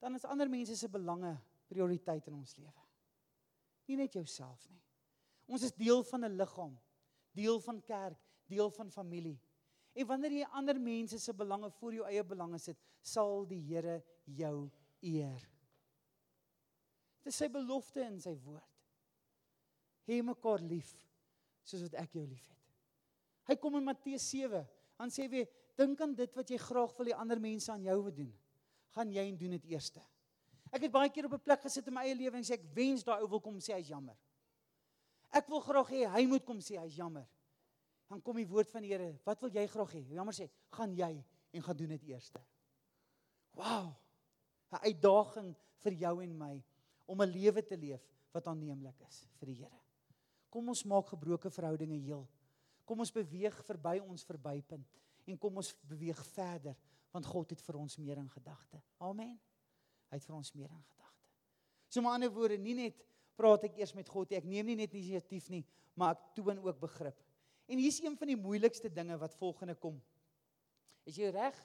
dan 0.00 0.14
is 0.14 0.24
ander 0.24 0.48
mense 0.48 0.76
se 0.76 0.88
belange 0.88 1.36
prioriteit 1.68 2.26
in 2.28 2.34
ons 2.34 2.56
lewe. 2.56 2.88
Nie 3.88 3.96
net 3.96 4.14
jouself 4.14 4.68
nie. 4.70 4.82
Ons 5.46 5.62
is 5.62 5.72
deel 5.76 6.02
van 6.08 6.24
'n 6.24 6.36
liggaam. 6.36 6.78
deel 7.34 7.60
van 7.60 7.80
kerk, 7.82 8.18
deel 8.46 8.70
van 8.70 8.90
familie. 8.90 9.38
En 9.94 10.06
wanneer 10.06 10.38
jy 10.40 10.50
ander 10.58 10.78
mense 10.80 11.18
se 11.18 11.34
belange 11.34 11.70
voor 11.78 11.98
jou 11.98 12.06
eie 12.08 12.22
belange 12.26 12.58
sit, 12.62 12.78
sal 13.02 13.44
die 13.48 13.60
Here 13.62 14.00
jou 14.24 14.70
eer. 15.04 15.42
Dit 17.24 17.32
is 17.32 17.40
sy 17.40 17.48
belofte 17.52 18.02
in 18.04 18.18
sy 18.20 18.34
woord. 18.44 18.70
Hê 20.04 20.20
mekaar 20.22 20.62
lief 20.64 20.92
soos 21.64 21.86
wat 21.86 21.96
ek 22.02 22.18
jou 22.18 22.24
liefhet. 22.28 22.60
Hy 23.48 23.56
kom 23.60 23.78
in 23.78 23.86
Matteus 23.86 24.24
7, 24.28 24.60
dan 24.98 25.12
sê 25.12 25.28
hy, 25.32 25.44
dink 25.76 26.00
aan 26.04 26.12
dit 26.16 26.36
wat 26.36 26.50
jy 26.52 26.58
graag 26.60 26.92
wil 26.98 27.08
hê 27.10 27.16
ander 27.16 27.40
mense 27.40 27.72
aan 27.72 27.84
jou 27.84 27.96
moet 28.04 28.18
doen. 28.18 28.34
Gaan 28.94 29.12
jy 29.12 29.24
en 29.30 29.38
doen 29.40 29.56
dit 29.56 29.72
eerste. 29.72 30.02
Ek 30.74 30.82
het 30.82 30.92
baie 30.92 31.10
keer 31.10 31.28
op 31.28 31.36
'n 31.36 31.44
plek 31.44 31.62
gesit 31.62 31.86
in 31.86 31.94
my 31.94 32.02
eie 32.02 32.14
lewe 32.14 32.36
en 32.36 32.42
sê 32.42 32.54
ek 32.58 32.66
wens 32.74 33.04
daai 33.04 33.22
ou 33.22 33.28
wil 33.28 33.40
kom 33.40 33.60
sê 33.60 33.74
hy's 33.74 33.88
jammer. 33.88 34.16
Ek 35.30 35.48
wil 35.48 35.60
graag 35.60 35.88
hê 35.88 36.06
hy 36.10 36.26
moet 36.26 36.44
kom 36.44 36.58
sê 36.58 36.78
hy's 36.78 36.96
jammer. 36.96 37.26
Dan 38.08 38.22
kom 38.22 38.36
die 38.36 38.48
woord 38.48 38.70
van 38.70 38.82
die 38.82 38.92
Here, 38.92 39.18
wat 39.24 39.40
wil 39.40 39.50
jy 39.50 39.66
graag 39.66 39.92
hê? 39.92 40.02
Jammer 40.12 40.34
sê, 40.34 40.50
gaan 40.70 40.92
jy 40.94 41.24
en 41.52 41.62
gaan 41.62 41.76
doen 41.76 41.88
dit 41.88 42.02
eerste. 42.02 42.40
Wow. 43.54 43.94
'n 44.72 44.82
Uitdaging 44.82 45.54
vir 45.84 45.92
jou 45.92 46.22
en 46.22 46.38
my 46.38 46.64
om 47.06 47.22
'n 47.22 47.30
lewe 47.30 47.62
te 47.62 47.76
leef 47.76 48.02
wat 48.32 48.46
aanneemlik 48.46 49.00
is 49.08 49.26
vir 49.38 49.46
die 49.46 49.54
Here. 49.62 49.80
Kom 50.50 50.68
ons 50.68 50.84
maak 50.84 51.06
gebroke 51.06 51.50
verhoudinge 51.50 51.98
heel. 51.98 52.28
Kom 52.84 52.98
ons 52.98 53.12
beweeg 53.12 53.64
verby 53.64 54.00
ons 54.00 54.24
verbypunt 54.24 54.86
en 55.26 55.38
kom 55.38 55.56
ons 55.56 55.74
beweeg 55.88 56.26
verder 56.34 56.76
want 57.10 57.26
God 57.26 57.50
het 57.50 57.60
vir 57.62 57.76
ons 57.76 57.96
meer 57.98 58.18
in 58.18 58.30
gedagte. 58.30 58.82
Amen. 58.98 59.40
Hy 60.14 60.20
het 60.20 60.26
vir 60.30 60.36
ons 60.38 60.52
meer 60.54 60.70
in 60.70 60.82
gedagte. 60.86 61.24
So 61.90 62.02
met 62.06 62.14
ander 62.14 62.30
woorde, 62.30 62.54
nie 62.62 62.76
net 62.78 63.00
praat 63.34 63.64
ek 63.66 63.80
eers 63.80 63.96
met 63.98 64.06
God 64.06 64.30
nie, 64.30 64.38
ek 64.38 64.46
neem 64.46 64.68
nie 64.70 64.76
net 64.78 64.92
inisiatief 64.94 65.48
nie, 65.50 65.64
maar 65.98 66.14
ek 66.14 66.28
toon 66.36 66.60
ook 66.62 66.78
begrip. 66.84 67.18
En 67.66 67.82
hier's 67.82 67.98
een 67.98 68.14
van 68.20 68.30
die 68.30 68.38
moeilikste 68.38 68.92
dinge 68.94 69.16
wat 69.18 69.34
volgende 69.40 69.74
kom. 69.74 69.96
Is 71.10 71.18
jy 71.18 71.32
reg? 71.34 71.58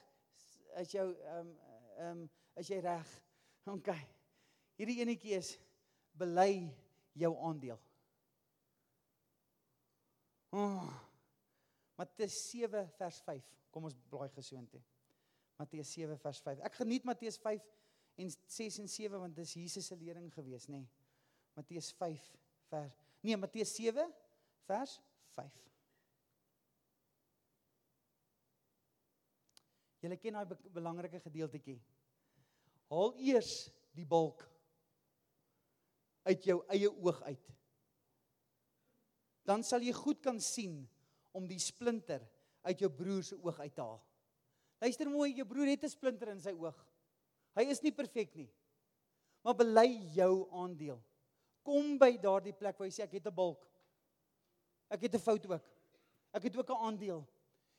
Is 0.82 0.96
jou 0.96 1.06
ehm 1.14 1.38
um, 1.44 1.52
ehm 2.00 2.10
um, 2.10 2.26
is 2.58 2.72
jy 2.72 2.80
reg? 2.82 3.14
OK. 3.76 3.92
Hierdie 4.80 4.98
enetjie 5.04 5.38
is 5.38 5.52
bely 6.18 6.66
jou 7.14 7.30
aandeel. 7.46 7.78
Oh. 10.50 10.90
Matteus 12.00 12.34
7 12.50 12.88
vers 12.98 13.22
5. 13.30 13.46
Kom 13.70 13.86
ons 13.86 13.94
blaai 14.10 14.30
gesoonte. 14.34 14.82
Matteus 15.60 15.94
7 15.94 16.18
vers 16.18 16.42
5. 16.42 16.64
Ek 16.66 16.80
geniet 16.80 17.06
Matteus 17.06 17.38
5 17.38 17.62
en 18.20 18.30
6 18.30 18.78
en 18.84 18.88
7 18.88 19.20
want 19.20 19.36
dis 19.36 19.54
Jesus 19.54 19.86
se 19.86 19.96
lering 19.96 20.30
gewees, 20.34 20.68
nê. 20.68 20.80
Nee. 20.80 20.88
Matteus 21.56 21.92
5 21.98 22.26
vers 22.70 22.98
Nee, 23.20 23.36
Matteus 23.36 23.74
7 23.76 24.06
vers 24.64 24.94
5. 25.36 25.56
Julle 30.00 30.16
ken 30.16 30.38
daai 30.38 30.48
be 30.48 30.56
belangrike 30.72 31.20
gedeeltjie. 31.20 31.76
Haal 32.88 33.12
eers 33.20 33.52
die 33.96 34.06
balk 34.08 34.46
uit 36.24 36.48
jou 36.48 36.60
eie 36.72 36.88
oog 36.88 37.20
uit. 37.26 37.50
Dan 39.44 39.64
sal 39.66 39.84
jy 39.84 39.92
goed 39.96 40.22
kan 40.24 40.40
sien 40.40 40.80
om 41.36 41.44
die 41.48 41.60
splinter 41.60 42.24
uit 42.64 42.80
jou 42.80 42.90
broer 42.92 43.24
se 43.26 43.36
oog 43.36 43.60
uit 43.60 43.74
te 43.74 43.84
haal. 43.84 44.00
Luister 44.80 45.10
mooi, 45.12 45.34
jou 45.36 45.44
broer 45.48 45.74
het 45.74 45.84
'n 45.84 45.92
splinter 45.92 46.32
in 46.32 46.40
sy 46.40 46.56
oog. 46.56 46.76
Hy 47.56 47.66
is 47.72 47.82
nie 47.82 47.92
perfek 47.92 48.34
nie. 48.38 48.48
Maar 49.44 49.56
bely 49.56 49.88
jou 50.14 50.48
aandeel. 50.52 51.00
Kom 51.64 51.96
by 52.00 52.14
daardie 52.20 52.54
plek 52.56 52.78
waar 52.78 52.88
jy 52.88 52.94
sê 52.94 53.04
ek 53.04 53.18
het 53.18 53.26
'n 53.26 53.34
balk. 53.34 53.66
Ek 54.90 55.02
het 55.02 55.14
'n 55.14 55.18
fout 55.18 55.46
ook. 55.46 55.64
Ek 56.32 56.42
het 56.42 56.56
ook 56.56 56.70
'n 56.70 56.84
aandeel. 56.86 57.26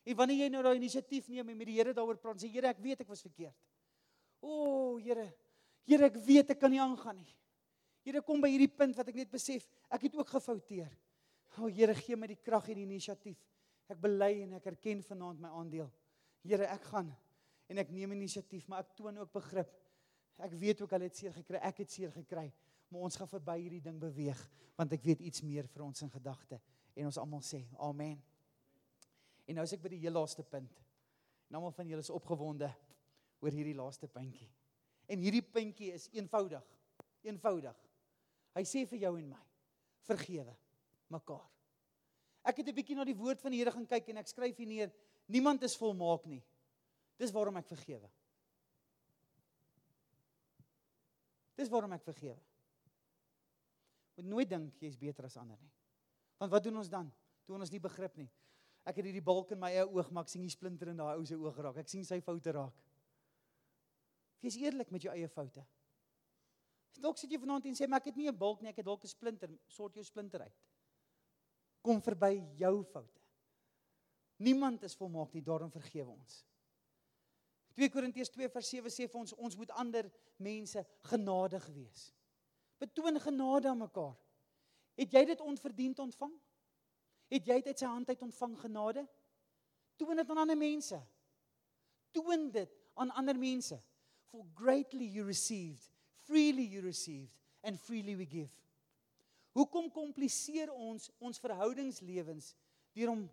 En 0.04 0.16
wanneer 0.16 0.46
jy 0.46 0.50
nou 0.50 0.64
daai 0.64 0.80
inisiatief 0.80 1.28
neem 1.28 1.50
en 1.50 1.58
met 1.58 1.68
die 1.68 1.78
Here 1.78 1.94
daaroor 1.94 2.18
praat, 2.18 2.42
sê 2.42 2.50
Here, 2.50 2.68
ek 2.68 2.80
weet 2.82 3.02
ek 3.02 3.08
was 3.08 3.22
verkeerd. 3.22 3.56
O, 4.42 4.98
Here. 4.98 5.34
Here, 5.86 6.06
ek 6.06 6.18
weet 6.26 6.50
ek 6.50 6.60
kan 6.60 6.72
nie 6.72 6.82
aangaan 6.82 7.18
nie. 7.18 7.36
Here, 8.04 8.22
kom 8.22 8.42
by 8.42 8.50
hierdie 8.50 8.72
punt 8.74 8.98
wat 8.98 9.08
ek 9.08 9.16
net 9.16 9.32
besef, 9.32 9.68
ek 9.90 10.08
het 10.08 10.16
ook 10.16 10.28
gefouteer. 10.28 10.90
O, 11.60 11.68
Here, 11.68 11.94
gee 11.94 12.16
my 12.16 12.28
die 12.28 12.40
krag 12.42 12.70
en 12.70 12.76
die 12.76 12.88
inisiatief. 12.88 13.38
Ek 13.92 14.00
bely 14.02 14.44
en 14.44 14.54
ek 14.54 14.72
erken 14.72 15.04
vanaand 15.04 15.40
my 15.44 15.50
aandeel. 15.50 15.92
Here, 16.48 16.66
ek 16.66 16.90
gaan 16.90 17.12
en 17.72 17.80
ek 17.80 17.94
neem 17.96 18.18
inisiatief, 18.18 18.68
maar 18.68 18.84
ek 18.84 18.96
toon 18.98 19.22
ook 19.22 19.32
begrip. 19.32 19.72
Ek 20.42 20.54
weet 20.60 20.82
ook 20.84 20.94
al 20.98 21.06
het 21.08 21.16
seer 21.16 21.34
gekry, 21.36 21.62
ek 21.64 21.84
het 21.84 21.94
seer 21.94 22.12
gekry, 22.12 22.50
maar 22.92 23.08
ons 23.08 23.16
gaan 23.16 23.30
verby 23.32 23.58
hierdie 23.62 23.84
ding 23.84 24.00
beweeg 24.02 24.40
want 24.80 24.94
ek 24.96 25.04
weet 25.06 25.20
iets 25.22 25.44
meer 25.46 25.68
vir 25.70 25.84
ons 25.86 26.02
in 26.02 26.10
gedagte 26.10 26.58
en 26.98 27.06
ons 27.06 27.18
almal 27.22 27.44
sê 27.46 27.60
amen. 27.86 28.16
En 29.46 29.60
nou 29.60 29.66
is 29.68 29.76
ek 29.76 29.84
by 29.84 29.92
die 29.94 30.00
heel 30.02 30.16
laaste 30.16 30.42
punt. 30.48 30.80
En 31.52 31.60
almal 31.60 31.76
van 31.76 31.90
julle 31.92 32.02
is 32.02 32.10
opgewonde 32.10 32.70
oor 33.44 33.54
hierdie 33.54 33.76
laaste 33.78 34.08
puntjie. 34.10 34.48
En 35.12 35.22
hierdie 35.22 35.44
puntjie 35.44 35.92
is 35.94 36.08
eenvoudig. 36.16 36.66
Eenvoudig. 37.28 37.78
Hy 38.56 38.64
sê 38.68 38.86
vir 38.90 39.04
jou 39.06 39.14
en 39.20 39.32
my: 39.34 39.42
vergewe 40.08 40.56
mekaar. 41.12 41.48
Ek 42.48 42.58
het 42.58 42.68
'n 42.68 42.76
bietjie 42.76 42.96
na 42.96 43.06
die 43.06 43.18
woord 43.18 43.42
van 43.42 43.52
die 43.52 43.60
Here 43.60 43.72
gaan 43.72 43.86
kyk 43.86 44.10
en 44.10 44.18
ek 44.18 44.28
skryf 44.28 44.58
hier 44.58 44.68
neer: 44.68 44.92
niemand 45.28 45.62
is 45.64 45.78
volmaak 45.78 46.26
nie. 46.26 46.42
Dis 47.22 47.34
waarom 47.36 47.60
ek 47.60 47.68
vergewe. 47.70 48.10
Dis 51.60 51.70
waarom 51.70 51.94
ek 51.94 52.06
vergewe. 52.08 52.40
Moet 54.18 54.30
nooit 54.32 54.50
dink 54.50 54.82
jy's 54.82 54.98
beter 54.98 55.28
as 55.28 55.38
ander 55.38 55.60
nie. 55.62 55.74
Want 56.42 56.54
wat 56.54 56.66
doen 56.66 56.80
ons 56.82 56.90
dan? 56.90 57.12
Doen 57.46 57.62
ons 57.62 57.74
nie 57.74 57.82
begrip 57.84 58.18
nie. 58.18 58.30
Ek 58.88 58.98
het 58.98 59.06
hierdie 59.06 59.22
balk 59.22 59.54
in 59.54 59.62
my 59.62 59.70
eie 59.76 59.86
oog, 59.86 60.10
maar 60.10 60.26
ek 60.26 60.34
sien 60.34 60.42
die 60.42 60.50
splinter 60.50 60.90
in 60.90 60.98
daai 60.98 61.14
ou 61.14 61.26
se 61.28 61.38
oog 61.38 61.60
raak. 61.62 61.78
Ek 61.84 61.92
sien 61.92 62.06
sy 62.08 62.18
foute 62.26 62.54
raak. 62.56 62.82
Wees 64.42 64.58
eerlik 64.58 64.90
met 64.90 65.06
jou 65.06 65.14
eie 65.14 65.30
foute. 65.30 65.62
Dalk 67.02 67.18
sit 67.22 67.32
jy 67.32 67.40
vanaand 67.42 67.70
en 67.70 67.78
sê 67.78 67.88
maar 67.88 68.02
ek 68.02 68.10
het 68.10 68.18
nie 68.18 68.30
'n 68.30 68.38
balk 68.38 68.62
nie, 68.62 68.70
ek 68.70 68.82
het 68.82 68.86
dalk 68.86 69.04
'n 69.04 69.08
splinter. 69.08 69.50
Sort 69.68 69.96
jou 69.96 70.04
splinter 70.04 70.42
uit. 70.42 70.58
Kom 71.82 72.02
verby 72.02 72.42
jou 72.58 72.84
foute. 72.84 73.22
Niemand 74.38 74.84
is 74.84 74.96
volmaak 74.96 75.34
nie, 75.34 75.42
daarom 75.42 75.72
vergewe 75.72 76.10
ons. 76.10 76.46
2 77.76 77.90
Korintiërs 77.90 78.30
2 78.34 78.50
vers 78.52 78.70
7 78.70 78.92
sê 78.92 79.08
vir 79.08 79.20
ons 79.20 79.34
ons 79.38 79.58
moet 79.58 79.72
ander 79.80 80.10
mense 80.38 80.84
genadig 81.12 81.68
wees. 81.76 82.10
Betoon 82.82 83.20
genade 83.22 83.70
aan 83.70 83.78
mekaar. 83.78 84.18
Het 85.00 85.14
jy 85.14 85.26
dit 85.26 85.42
onverdiend 85.42 86.00
ontvang? 86.00 86.34
Het 87.32 87.48
jy 87.48 87.58
dit 87.62 87.72
uit 87.72 87.80
sy 87.80 87.88
hand 87.88 88.10
uit 88.10 88.22
ontvang 88.28 88.58
genade? 88.60 89.06
Toon 89.96 90.20
dit 90.20 90.30
aan 90.30 90.44
ander 90.44 90.58
mense. 90.58 91.00
Toon 92.12 92.50
dit 92.52 92.76
aan 93.00 93.14
ander 93.16 93.38
mense. 93.40 93.78
For 94.32 94.46
greatly 94.56 95.06
you 95.06 95.26
received, 95.28 95.92
freely 96.28 96.64
you 96.64 96.82
received 96.82 97.36
and 97.64 97.80
freely 97.80 98.16
we 98.16 98.26
give. 98.26 98.52
Hoekom 99.52 99.90
kompliseer 99.92 100.72
ons 100.72 101.10
ons 101.20 101.40
verhoudingslewens 101.44 102.54
deur 102.96 103.12
om 103.12 103.26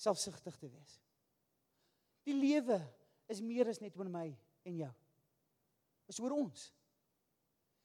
selfsugtig 0.00 0.56
te 0.56 0.70
wees? 0.72 0.96
Die 2.26 2.34
lewe 2.34 2.80
is 3.30 3.42
meer 3.42 3.70
as 3.70 3.80
net 3.82 3.94
oor 3.98 4.08
my 4.10 4.26
en 4.66 4.80
jou. 4.82 4.92
Is 6.10 6.18
oor 6.22 6.34
ons. 6.34 6.70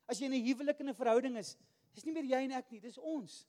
As 0.09 0.19
jy 0.19 0.27
in 0.27 0.33
'n 0.33 0.45
huwelik 0.45 0.79
en 0.81 0.89
'n 0.89 0.97
verhouding 0.97 1.37
is, 1.37 1.57
dis 1.93 2.05
nie 2.05 2.13
meer 2.13 2.25
jy 2.25 2.43
en 2.45 2.51
ek 2.51 2.71
nie, 2.71 2.79
dis 2.79 2.97
ons. 2.97 3.47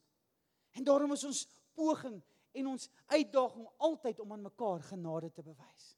En 0.77 0.85
daarom 0.85 1.13
is 1.13 1.25
ons 1.25 1.47
poging 1.75 2.23
en 2.53 2.67
ons 2.67 2.91
uitdaging 3.07 3.67
altyd 3.79 4.21
om 4.21 4.33
aan 4.33 4.43
mekaar 4.43 4.81
genade 4.81 5.33
te 5.33 5.43
bewys. 5.43 5.97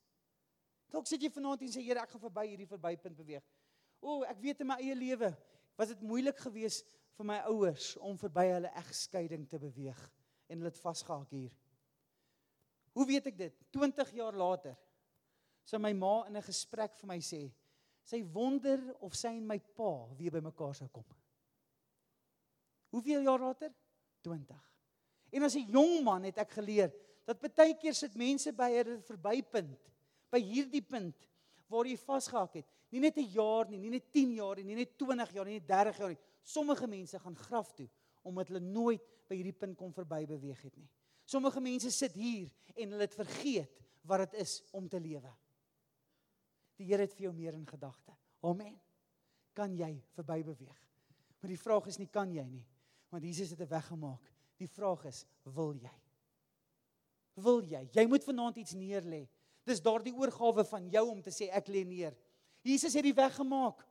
Dalk 0.91 1.07
sit 1.07 1.23
jy 1.23 1.31
vanaand 1.31 1.63
en 1.63 1.69
sê 1.69 1.83
Here, 1.83 2.01
ek 2.01 2.11
gaan 2.11 2.21
verby 2.21 2.47
hierdie 2.47 2.71
verbypunt 2.71 3.17
beweeg. 3.17 3.43
O, 4.01 4.23
ek 4.23 4.39
weet 4.39 4.61
in 4.61 4.67
my 4.67 4.77
eie 4.79 4.95
lewe 4.95 5.37
was 5.77 5.89
dit 5.89 6.01
moeilik 6.01 6.39
geweest 6.39 6.87
vir 7.19 7.27
my 7.27 7.39
ouers 7.51 7.97
om 7.97 8.19
verby 8.19 8.47
hulle 8.53 8.71
egskeiding 8.83 9.49
te 9.49 9.59
beweeg 9.59 10.01
en 10.49 10.59
hulle 10.59 10.71
het 10.71 10.79
vasgehak 10.79 11.31
hier. 11.35 11.53
Hoe 12.95 13.07
weet 13.07 13.27
ek 13.27 13.39
dit? 13.39 13.63
20 13.75 14.13
jaar 14.15 14.37
later 14.39 14.77
sê 15.65 15.79
my 15.81 15.93
ma 15.93 16.27
in 16.29 16.37
'n 16.37 16.43
gesprek 16.43 16.97
vir 16.97 17.09
my 17.09 17.19
sê, 17.19 17.53
sy 18.05 18.23
wonder 18.23 18.79
of 19.01 19.15
sy 19.15 19.29
en 19.29 19.47
my 19.47 19.59
pa 19.59 20.07
weer 20.19 20.31
by 20.31 20.41
mekaar 20.41 20.75
sou 20.75 20.89
kom. 20.89 21.05
Hoeveel 22.91 23.23
jaar 23.23 23.41
later? 23.41 23.73
20. 24.23 24.61
En 25.33 25.43
as 25.43 25.57
'n 25.57 25.71
jong 25.71 26.05
man 26.05 26.25
het 26.25 26.39
ek 26.39 26.51
geleer 26.51 26.93
dat 27.27 27.41
baie 27.41 27.75
keer 27.75 27.95
sit 27.95 28.15
mense 28.15 28.53
by 28.53 28.71
'n 28.71 29.03
verbypunt, 29.03 29.91
by 30.31 30.41
hierdie 30.41 30.83
punt 30.83 31.29
waar 31.69 31.87
jy 31.87 31.97
vasgehak 31.97 32.55
het. 32.55 32.67
Nie 32.91 33.01
net 33.01 33.17
'n 33.17 33.31
jaar 33.33 33.69
nie, 33.69 33.79
nie 33.79 33.91
net 33.91 34.13
10 34.13 34.35
jaar 34.35 34.57
nie, 34.57 34.65
nie 34.65 34.75
net 34.75 34.99
20 34.99 35.33
jaar 35.33 35.45
nie, 35.45 35.59
nie 35.59 35.67
30 35.67 35.99
jaar 35.99 36.09
nie. 36.09 36.19
Sommige 36.43 36.87
mense 36.87 37.19
gaan 37.19 37.37
graf 37.37 37.73
toe 37.73 37.89
omdat 38.23 38.49
hulle 38.49 38.61
nooit 38.61 39.03
by 39.29 39.37
hierdie 39.37 39.53
punt 39.53 39.77
kom 39.77 39.93
verby 39.93 40.27
beweeg 40.27 40.63
het 40.63 40.77
nie. 40.77 40.89
Sommige 41.25 41.61
mense 41.61 41.91
sit 41.91 42.15
hier 42.15 42.51
en 42.75 42.91
hulle 42.91 43.03
het 43.03 43.15
vergeet 43.15 43.83
wat 44.03 44.31
dit 44.31 44.41
is 44.41 44.63
om 44.73 44.89
te 44.89 45.01
lewe. 45.01 45.33
Die 46.77 46.87
Here 46.87 47.03
het 47.03 47.15
vir 47.15 47.29
jou 47.29 47.35
meer 47.35 47.55
in 47.55 47.67
gedagte. 47.67 48.15
Amen. 48.43 48.79
Kan 49.55 49.77
jy 49.77 50.03
verby 50.15 50.43
beweeg? 50.43 50.81
Maar 51.41 51.53
die 51.53 51.61
vraag 51.61 51.87
is 51.87 51.99
nie 51.99 52.09
kan 52.09 52.33
jy 52.33 52.45
nie, 52.49 52.65
want 53.11 53.25
Jesus 53.25 53.51
het 53.51 53.61
'n 53.61 53.69
weg 53.69 53.87
gemaak 53.87 54.35
Die 54.61 54.71
vraag 54.71 55.03
is, 55.11 55.25
wil 55.55 55.75
jy? 55.75 55.95
Wil 57.43 57.65
jy? 57.67 57.83
Jy 57.97 58.05
moet 58.07 58.27
vanaand 58.27 58.61
iets 58.63 58.77
neerlê. 58.79 59.25
Dis 59.67 59.83
daardie 59.83 60.15
oorgawe 60.15 60.65
van 60.69 60.87
jou 60.93 61.03
om 61.11 61.23
te 61.25 61.33
sê 61.35 61.49
ek 61.51 61.71
lê 61.73 61.83
neer. 61.89 62.15
Jesus 62.65 62.95
het 62.95 63.05
die 63.05 63.17
weg 63.17 63.35
gemaak. 63.35 63.83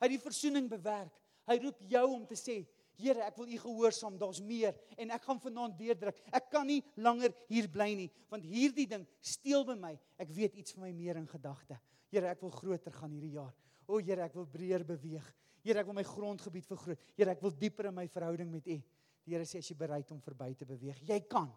Hy 0.00 0.08
het 0.08 0.14
die 0.16 0.22
verzoening 0.22 0.68
bewerk. 0.68 1.14
Hy 1.48 1.56
roep 1.62 1.80
jou 1.88 2.04
om 2.12 2.26
te 2.28 2.36
sê, 2.38 2.60
Here, 3.00 3.24
ek 3.26 3.38
wil 3.40 3.50
U 3.54 3.58
gehoorsaam. 3.64 4.18
Daar's 4.20 4.42
meer 4.44 4.76
en 5.00 5.14
ek 5.16 5.24
gaan 5.26 5.40
vanaand 5.42 5.78
deurdruk. 5.78 6.18
Ek 6.36 6.50
kan 6.52 6.68
nie 6.68 6.80
langer 7.00 7.34
hier 7.48 7.68
bly 7.72 7.88
nie, 7.98 8.08
want 8.32 8.44
hierdie 8.46 8.86
ding 8.90 9.06
steel 9.24 9.64
by 9.68 9.76
my. 9.80 9.94
Ek 10.20 10.32
weet 10.36 10.58
iets 10.60 10.76
van 10.76 10.88
my 10.88 10.92
meer 10.96 11.20
in 11.20 11.28
gedagte. 11.30 11.78
Here, 12.10 12.28
ek 12.30 12.42
wil 12.44 12.52
groter 12.54 12.94
gaan 12.94 13.14
hierdie 13.14 13.36
jaar. 13.38 13.54
O 13.88 13.98
Here, 13.98 14.26
ek 14.26 14.36
wil 14.38 14.48
breër 14.50 14.84
beweeg. 14.86 15.26
Here, 15.64 15.80
ek 15.82 15.88
wil 15.90 15.98
my 15.98 16.06
grondgebied 16.06 16.68
vergroot. 16.68 17.08
Here, 17.16 17.32
ek 17.32 17.42
wil 17.44 17.54
dieper 17.56 17.90
in 17.90 17.96
my 17.96 18.06
verhouding 18.10 18.50
met 18.52 18.68
U. 18.68 18.78
Die 19.24 19.34
Here 19.34 19.46
sê 19.48 19.60
as 19.60 19.70
jy 19.70 19.76
bereid 19.78 20.10
om 20.14 20.20
verby 20.24 20.52
te 20.58 20.68
beweeg, 20.68 21.00
jy 21.08 21.20
kan. 21.30 21.50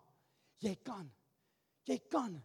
Jy 0.64 0.76
kan. 0.86 1.08
Jy 1.88 1.98
kan. 2.12 2.36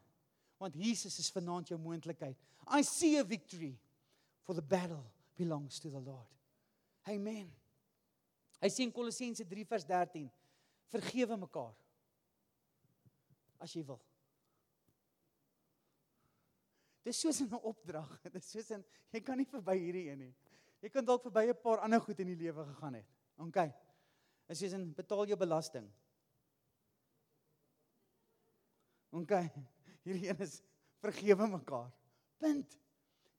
Want 0.59 0.75
Jesus 0.79 1.19
is 1.23 1.31
vanaand 1.35 1.71
jou 1.71 1.79
moontlikheid. 1.79 2.39
I 2.67 2.83
see 2.83 3.17
a 3.19 3.25
victory 3.25 3.77
for 4.43 4.55
the 4.55 4.63
battle 4.63 5.05
belongs 5.37 5.79
to 5.81 5.91
the 5.91 6.01
Lord. 6.01 6.27
Amen. 7.09 7.49
Hy 8.59 8.71
sê 8.71 8.83
in 8.83 8.93
Kolossense 8.93 9.45
3 9.47 9.65
vers 9.65 9.85
13: 9.87 10.31
Vergewe 10.91 11.37
mekaar 11.37 11.75
as 13.59 13.75
jy 13.75 13.83
wil. 13.87 14.01
Dis 17.07 17.21
soos 17.23 17.41
'n 17.41 17.55
opdrag. 17.63 18.11
Dis 18.35 18.51
soos 18.53 18.71
'n 18.71 18.85
jy 19.13 19.21
kan 19.21 19.39
nie 19.39 19.49
verby 19.49 19.77
hierdie 19.79 20.09
een 20.11 20.19
nie. 20.19 20.35
Jy 20.83 20.91
kan 20.95 21.05
dalk 21.05 21.23
verby 21.23 21.49
'n 21.49 21.63
paar 21.63 21.83
ander 21.85 22.01
goed 22.01 22.21
in 22.21 22.33
die 22.33 22.41
lewe 22.45 22.65
gegaan 22.73 22.99
het. 23.01 23.09
OK. 23.39 23.59
Dis 24.49 24.59
soos 24.61 24.75
'n 24.75 24.93
betaal 24.95 25.27
jou 25.27 25.39
belasting. 25.39 25.89
OK. 29.13 29.33
Hierdie 30.05 30.29
een 30.29 30.41
is 30.41 30.63
vergewe 31.01 31.47
mekaar. 31.49 31.91
Punt. 32.39 32.79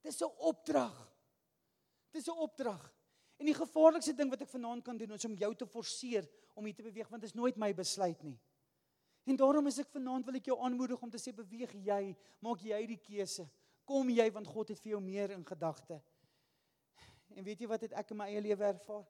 Dis 0.01 0.21
'n 0.21 0.31
opdrag. 0.37 0.95
Dis 2.11 2.27
'n 2.27 2.37
opdrag. 2.37 2.81
En 3.39 3.47
die 3.47 3.55
gevaarlikste 3.55 4.13
ding 4.17 4.31
wat 4.31 4.43
ek 4.43 4.51
vanaand 4.51 4.83
kan 4.83 4.97
doen 4.99 5.15
is 5.15 5.25
om 5.25 5.37
jou 5.39 5.49
te 5.55 5.67
forceer 5.67 6.27
om 6.59 6.65
hier 6.67 6.75
te 6.75 6.83
beweeg 6.83 7.07
want 7.07 7.23
dit 7.23 7.31
is 7.31 7.37
nooit 7.37 7.59
my 7.59 7.71
besluit 7.73 8.23
nie. 8.27 8.35
En 9.29 9.37
daarom 9.39 9.69
is 9.69 9.79
ek 9.79 9.91
vanaand 9.93 10.27
wil 10.27 10.39
ek 10.39 10.49
jou 10.51 10.57
aanmoedig 10.65 11.01
om 11.05 11.11
te 11.13 11.21
sê 11.21 11.31
beweeg 11.35 11.71
jy, 11.85 12.01
maak 12.43 12.63
jy 12.65 12.79
die 12.89 12.99
keuse. 12.99 13.45
Kom 13.87 14.09
jy 14.11 14.27
want 14.35 14.49
God 14.49 14.73
het 14.73 14.81
vir 14.83 14.95
jou 14.95 15.01
meer 15.03 15.35
in 15.35 15.45
gedagte. 15.45 16.01
En 17.37 17.45
weet 17.45 17.61
jy 17.61 17.69
wat 17.69 17.85
het 17.85 17.95
ek 17.97 18.11
in 18.11 18.19
my 18.19 18.27
eie 18.31 18.43
lewe 18.43 18.67
ervaar? 18.73 19.07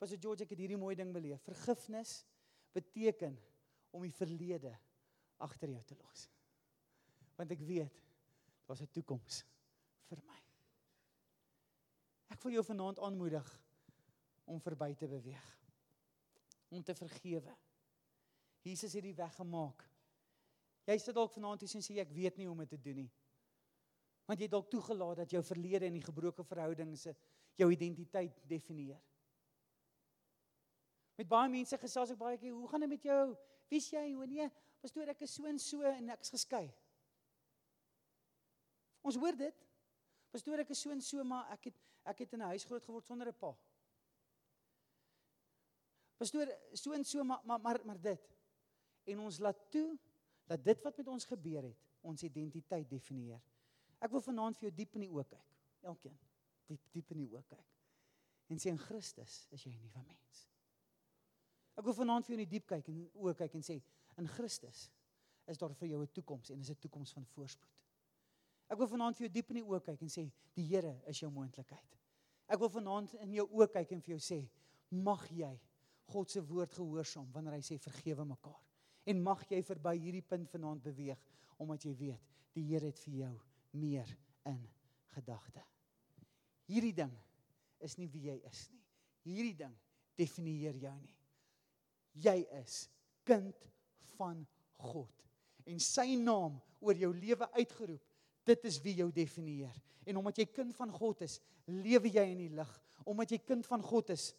Was 0.00 0.14
dit 0.14 0.22
George 0.24 0.46
ek 0.46 0.54
het 0.54 0.62
hierdie 0.64 0.80
mooi 0.80 0.96
ding 0.96 1.12
beleef. 1.12 1.42
Vergifnis 1.44 2.22
beteken 2.74 3.36
om 3.94 4.02
die 4.06 4.14
verlede 4.14 4.72
agter 5.44 5.70
jou 5.72 5.82
te 5.86 5.98
los. 6.00 6.26
Want 7.36 7.52
ek 7.52 7.62
weet 7.64 8.02
daar's 8.66 8.82
'n 8.82 8.92
toekoms 8.92 9.44
vir 10.08 10.22
my. 10.26 10.40
Ek 12.40 12.46
wil 12.48 12.54
jou 12.56 12.62
vanaand 12.64 13.02
aanmoedig 13.04 13.48
om 14.48 14.62
verby 14.64 14.94
te 14.96 15.04
beweeg. 15.04 15.48
Om 16.72 16.80
te 16.80 16.94
vergewe. 16.96 17.52
Jesus 18.64 18.94
het 18.96 19.04
die 19.04 19.12
weg 19.18 19.34
gemaak. 19.36 19.84
Jy 20.88 20.96
sit 21.04 21.18
dalk 21.18 21.34
vanaand 21.34 21.60
hier 21.60 21.74
en 21.76 21.84
sê 21.84 21.98
ek 22.00 22.14
weet 22.16 22.40
nie 22.40 22.46
hoe 22.48 22.54
om 22.54 22.62
dit 22.64 22.72
te 22.72 22.80
doen 22.80 22.96
nie. 23.02 23.10
Want 24.24 24.40
jy 24.40 24.48
het 24.48 24.56
dalk 24.56 24.72
toegelaat 24.72 25.20
dat 25.20 25.36
jou 25.36 25.44
verlede 25.44 25.90
en 25.90 26.00
die 26.00 26.06
gebroke 26.06 26.48
verhoudings 26.48 27.04
jou 27.60 27.68
identiteit 27.76 28.40
definieer. 28.48 29.04
Met 31.20 31.28
baie 31.28 31.52
mense 31.52 31.76
gesels 31.76 32.16
ek 32.16 32.22
baie 32.24 32.40
keer, 32.40 32.56
hoe 32.56 32.72
gaan 32.72 32.88
dit 32.88 32.94
met 32.96 33.04
jou? 33.04 33.24
Wie's 33.68 33.92
jy? 33.92 34.06
Hoe 34.16 34.32
nee, 34.32 34.48
pastoor 34.80 35.12
ek 35.12 35.28
is 35.28 35.36
so 35.36 35.44
en 35.44 35.60
so 35.60 35.84
en 35.84 36.08
ek's 36.16 36.32
geskei. 36.32 36.70
Ons 39.04 39.20
hoor 39.20 39.36
dit. 39.36 39.66
Pastoor 40.30 40.62
ek 40.62 40.70
is 40.70 40.80
so 40.80 40.92
en 40.94 41.02
so 41.02 41.24
maar 41.26 41.50
ek 41.56 41.70
het 41.70 41.80
ek 42.10 42.22
het 42.24 42.32
in 42.32 42.42
'n 42.42 42.52
huis 42.54 42.64
groot 42.64 42.84
geword 42.84 43.06
sonder 43.06 43.28
'n 43.28 43.34
pa. 43.34 43.56
Pastoor 46.18 46.46
so 46.72 46.92
en 46.92 47.04
so 47.04 47.24
maar 47.24 47.40
maar 47.44 47.60
maar, 47.60 47.80
maar 47.84 48.00
dit. 48.00 48.28
En 49.04 49.18
ons 49.18 49.38
laat 49.38 49.70
toe 49.70 49.98
dat 50.46 50.64
dit 50.64 50.82
wat 50.82 50.96
met 50.96 51.08
ons 51.08 51.24
gebeur 51.24 51.62
het, 51.62 51.78
ons 52.00 52.22
identiteit 52.22 52.90
definieer. 52.90 53.40
Ek 53.98 54.10
wil 54.10 54.20
vanaand 54.20 54.56
vir 54.56 54.68
jou 54.68 54.76
diep 54.76 54.94
in 54.94 55.00
die 55.00 55.10
oë 55.10 55.24
kyk. 55.28 55.56
Elkeen 55.82 56.18
diep 56.70 56.80
diep 56.92 57.10
in 57.10 57.18
die 57.24 57.28
oë 57.28 57.42
kyk. 57.48 57.66
En 58.50 58.58
sê 58.58 58.72
in 58.72 58.78
Christus 58.78 59.46
is 59.50 59.64
jy 59.64 59.72
'n 59.72 59.80
nuwe 59.80 60.02
mens. 60.06 60.48
Ek 61.76 61.84
wil 61.84 61.94
vanaand 61.94 62.26
vir 62.26 62.34
jou 62.34 62.40
in 62.40 62.48
die 62.48 62.58
diep 62.58 62.66
kyk 62.66 62.88
en 62.88 63.10
oë 63.14 63.34
kyk 63.34 63.54
en 63.54 63.62
sê 63.62 63.82
in 64.16 64.28
Christus 64.28 64.90
is 65.46 65.58
daar 65.58 65.74
vir 65.74 65.88
jou 65.88 66.02
'n 66.02 66.12
toekoms 66.12 66.50
en 66.50 66.60
is 66.60 66.70
'n 66.70 66.78
toekoms 66.78 67.12
van 67.12 67.26
voorspoed. 67.26 67.80
Ek 68.70 68.78
wil 68.78 68.88
vanaand 68.90 69.18
vir 69.18 69.26
jou 69.26 69.32
diep 69.34 69.50
in 69.50 69.60
die 69.60 69.66
oë 69.66 69.80
kyk 69.88 70.04
en 70.04 70.12
sê 70.12 70.28
die 70.54 70.66
Here 70.68 70.92
is 71.10 71.18
jou 71.18 71.30
moontlikheid. 71.34 71.96
Ek 72.50 72.60
wil 72.62 72.70
vanaand 72.70 73.16
in 73.24 73.34
jou 73.34 73.46
oë 73.58 73.66
kyk 73.74 73.96
en 73.96 74.02
vir 74.04 74.14
jou 74.14 74.22
sê 74.22 74.40
mag 74.90 75.24
jy 75.34 75.50
God 76.10 76.30
se 76.30 76.42
woord 76.42 76.74
gehoorsaam 76.74 77.28
wanneer 77.34 77.58
hy 77.58 77.64
sê 77.66 77.78
vergewe 77.82 78.26
mekaar. 78.26 78.60
En 79.06 79.22
mag 79.22 79.42
jy 79.50 79.60
verby 79.66 79.96
hierdie 79.98 80.26
punt 80.26 80.50
vanaand 80.50 80.82
beweeg 80.86 81.18
omdat 81.62 81.86
jy 81.86 81.94
weet 81.98 82.30
die 82.54 82.66
Here 82.70 82.90
het 82.90 82.98
vir 83.02 83.16
jou 83.24 83.32
meer 83.78 84.10
in 84.50 84.60
gedagte. 85.14 85.62
Hierdie 86.70 86.94
ding 86.94 87.12
is 87.82 87.96
nie 87.98 88.08
wie 88.10 88.28
jy 88.30 88.36
is 88.46 88.64
nie. 88.70 88.84
Hierdie 89.26 89.56
ding 89.64 89.74
definieer 90.18 90.78
jou 90.78 90.94
nie. 91.02 91.16
Jy 92.22 92.36
is 92.60 92.84
kind 93.26 93.66
van 94.16 94.44
God 94.78 95.26
en 95.70 95.82
sy 95.82 96.14
naam 96.18 96.56
oor 96.80 96.98
jou 96.98 97.10
lewe 97.14 97.46
uitgeroep 97.58 98.09
Dit 98.48 98.64
is 98.68 98.80
wie 98.82 98.94
jou 99.02 99.10
definieer. 99.14 99.74
En 100.08 100.20
omdat 100.20 100.40
jy 100.40 100.46
kind 100.54 100.74
van 100.76 100.92
God 100.92 101.24
is, 101.26 101.38
lewe 101.68 102.10
jy 102.10 102.24
in 102.32 102.44
die 102.46 102.52
lig. 102.54 102.70
Omdat 103.08 103.34
jy 103.34 103.40
kind 103.44 103.66
van 103.68 103.82
God 103.84 104.12
is, 104.14 104.30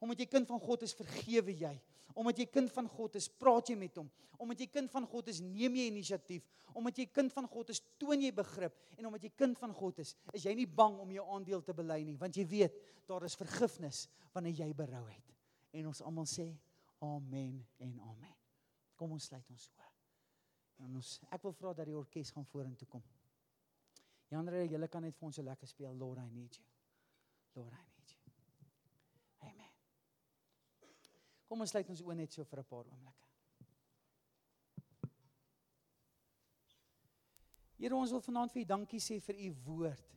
omdat 0.00 0.22
jy 0.22 0.26
kind 0.32 0.48
van 0.48 0.60
God 0.62 0.84
is, 0.86 0.94
vergewe 0.96 1.52
jy. 1.52 1.74
Omdat 2.18 2.40
jy 2.40 2.46
kind 2.50 2.72
van 2.72 2.88
God 2.90 3.18
is, 3.20 3.28
praat 3.28 3.70
jy 3.70 3.76
met 3.78 3.98
hom. 4.00 4.08
Omdat 4.40 4.62
jy 4.64 4.68
kind 4.72 4.90
van 4.92 5.04
God 5.08 5.28
is, 5.28 5.42
neem 5.44 5.76
jy 5.76 5.90
inisiatief. 5.90 6.46
Omdat 6.72 7.02
jy 7.02 7.06
kind 7.12 7.32
van 7.34 7.48
God 7.50 7.72
is, 7.74 7.82
toon 8.00 8.24
jy 8.24 8.30
begrip. 8.34 8.78
En 8.96 9.10
omdat 9.10 9.26
jy 9.28 9.32
kind 9.36 9.58
van 9.60 9.74
God 9.76 10.00
is, 10.02 10.14
is 10.32 10.46
jy 10.46 10.54
nie 10.56 10.66
bang 10.66 10.96
om 11.02 11.12
jou 11.12 11.26
aandeel 11.36 11.62
te 11.66 11.76
bely 11.76 12.00
nie, 12.06 12.16
want 12.20 12.36
jy 12.38 12.46
weet 12.48 12.80
daar 13.10 13.26
is 13.26 13.36
vergifnis 13.38 14.06
wanneer 14.34 14.64
jy 14.64 14.70
berou 14.78 15.04
het. 15.10 15.36
En 15.76 15.90
ons 15.90 16.02
almal 16.06 16.28
sê 16.30 16.48
amen 17.04 17.60
en 17.84 17.94
amen. 18.08 18.36
Kom 18.96 19.12
ons 19.16 19.30
sluit 19.30 19.52
ons 19.52 19.70
oë. 19.76 19.88
En 20.86 20.96
ons 20.96 21.14
ek 21.28 21.44
wil 21.44 21.56
vra 21.56 21.74
dat 21.76 21.88
die 21.88 21.96
orkes 21.96 22.32
gaan 22.32 22.48
vorentoe 22.48 22.88
kom. 22.88 23.04
Janre, 24.30 24.62
julle 24.70 24.88
kan 24.88 25.02
net 25.02 25.16
vir 25.18 25.26
ons 25.26 25.40
so 25.40 25.42
lekker 25.42 25.66
speel 25.66 25.96
Lord 25.98 26.20
I 26.22 26.28
need 26.30 26.54
you. 26.58 26.66
Lord 27.58 27.72
I 27.74 27.82
need 27.96 28.12
you. 28.14 28.34
Amen. 29.48 29.72
Kom 31.48 31.64
ons 31.64 31.74
sluit 31.74 31.90
ons 31.90 32.02
oë 32.06 32.16
net 32.20 32.32
so 32.32 32.44
vir 32.44 32.60
'n 32.62 32.68
paar 32.70 32.86
oomblikke. 32.86 33.26
Here, 37.80 37.96
ons 37.96 38.12
wil 38.12 38.20
vanaand 38.20 38.52
vir 38.52 38.62
U 38.62 38.64
dankie 38.64 39.00
sê 39.00 39.18
vir 39.20 39.36
U 39.48 39.50
woord 39.64 40.16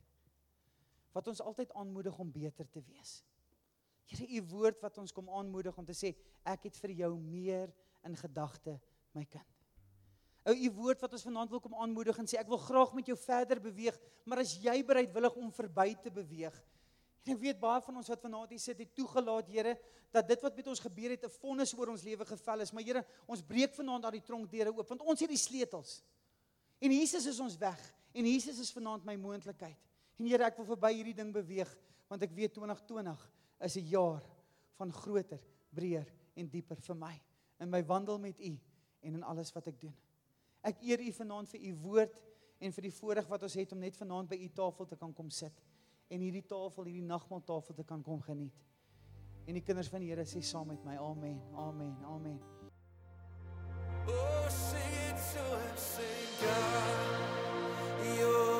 wat 1.14 1.28
ons 1.28 1.40
altyd 1.40 1.72
aanmoedig 1.72 2.18
om 2.18 2.32
beter 2.32 2.68
te 2.68 2.82
wees. 2.82 3.22
Here, 4.04 4.26
U 4.36 4.42
woord 4.52 4.82
wat 4.82 4.98
ons 4.98 5.12
kom 5.12 5.30
aanmoedig 5.30 5.78
om 5.78 5.86
te 5.88 5.96
sê 5.96 6.14
ek 6.44 6.68
het 6.68 6.76
vir 6.76 6.90
jou 6.90 7.18
meer 7.18 7.72
in 8.04 8.16
gedagte, 8.16 8.80
my 9.14 9.24
kind. 9.24 9.53
Ou 10.44 10.54
u 10.54 10.70
woord 10.76 11.00
wat 11.00 11.12
ons 11.16 11.24
vanaand 11.24 11.50
wil 11.50 11.60
kom 11.64 11.74
aanmoedig 11.80 12.18
en 12.20 12.28
sê 12.28 12.36
ek 12.36 12.50
wil 12.52 12.60
graag 12.60 12.92
met 12.92 13.06
jou 13.08 13.16
verder 13.16 13.60
beweeg, 13.64 13.96
maar 14.28 14.42
as 14.42 14.52
jy 14.60 14.76
bereidwillig 14.84 15.36
om 15.40 15.52
verby 15.56 15.94
te 16.04 16.12
beweeg. 16.12 16.56
En 17.24 17.32
ek 17.32 17.40
weet 17.40 17.60
baie 17.60 17.80
van 17.86 17.96
ons 17.96 18.10
wat 18.12 18.20
vanaand 18.20 18.52
hier 18.52 18.60
sit 18.60 18.82
het 18.82 18.90
toegelaat 18.92 19.48
Here 19.48 19.72
dat 20.12 20.28
dit 20.28 20.42
wat 20.44 20.56
met 20.56 20.66
ons 20.70 20.82
gebeur 20.84 21.14
het 21.14 21.24
'n 21.24 21.32
vonnis 21.40 21.72
oor 21.74 21.88
ons 21.88 22.04
lewe 22.04 22.24
geval 22.24 22.60
is, 22.60 22.72
maar 22.72 22.84
Here, 22.84 23.04
ons 23.26 23.42
breek 23.42 23.74
vanaand 23.74 24.02
daai 24.02 24.20
tronkdeure 24.20 24.76
oop 24.76 24.88
want 24.88 25.00
ons 25.00 25.20
het 25.20 25.28
die 25.28 25.40
sleutels. 25.40 26.02
En 26.80 26.92
Jesus 26.92 27.26
is 27.26 27.40
ons 27.40 27.56
weg 27.56 27.80
en 28.12 28.24
Jesus 28.26 28.58
is 28.58 28.72
vanaand 28.72 29.04
my 29.04 29.16
moontlikheid. 29.16 29.78
En 30.18 30.26
Here, 30.26 30.44
ek 30.44 30.56
wil 30.56 30.66
verby 30.66 30.92
hierdie 30.92 31.14
ding 31.14 31.32
beweeg 31.32 31.74
want 32.08 32.22
ek 32.22 32.32
weet 32.32 32.52
2020 32.52 33.30
is 33.60 33.76
'n 33.76 33.88
jaar 33.88 34.22
van 34.76 34.92
groter, 34.92 35.40
breër 35.72 36.06
en 36.36 36.48
dieper 36.48 36.76
vir 36.76 36.94
my 36.94 37.20
in 37.60 37.70
my 37.70 37.82
wandel 37.82 38.18
met 38.18 38.38
U 38.38 38.60
en 39.00 39.14
in 39.14 39.22
alles 39.22 39.52
wat 39.52 39.66
ek 39.66 39.80
doen. 39.80 40.03
Ek 40.64 40.80
eer 40.82 41.02
U 41.04 41.12
vanaand 41.18 41.50
vir 41.52 41.66
U 41.68 41.72
woord 41.84 42.20
en 42.64 42.72
vir 42.72 42.86
die 42.88 42.94
voorreg 42.96 43.28
wat 43.28 43.42
ons 43.44 43.56
het 43.60 43.72
om 43.76 43.82
net 43.82 43.96
vanaand 44.00 44.30
by 44.32 44.38
U 44.40 44.48
tafel 44.56 44.88
te 44.88 44.96
kan 45.00 45.12
kom 45.12 45.30
sit 45.30 45.64
en 46.12 46.20
hierdie 46.20 46.44
tafel, 46.46 46.88
hierdie 46.88 47.08
nagmaaltafel 47.08 47.74
te 47.74 47.84
kan 47.88 48.02
kom 48.04 48.20
geniet. 48.22 48.54
En 49.48 49.56
die 49.56 49.62
kinders 49.64 49.88
van 49.92 50.04
die 50.04 50.10
Here 50.12 50.24
sê 50.28 50.40
saam 50.44 50.68
met 50.70 50.84
my 50.84 50.96
amen. 51.00 51.40
Amen. 51.58 51.96
Amen. 52.08 52.38
Oh 54.08 54.48
sing 54.52 54.94
it 55.08 55.20
to 55.32 55.44
him 55.56 55.76
sing 55.80 56.40
God 56.40 58.18
your 58.18 58.54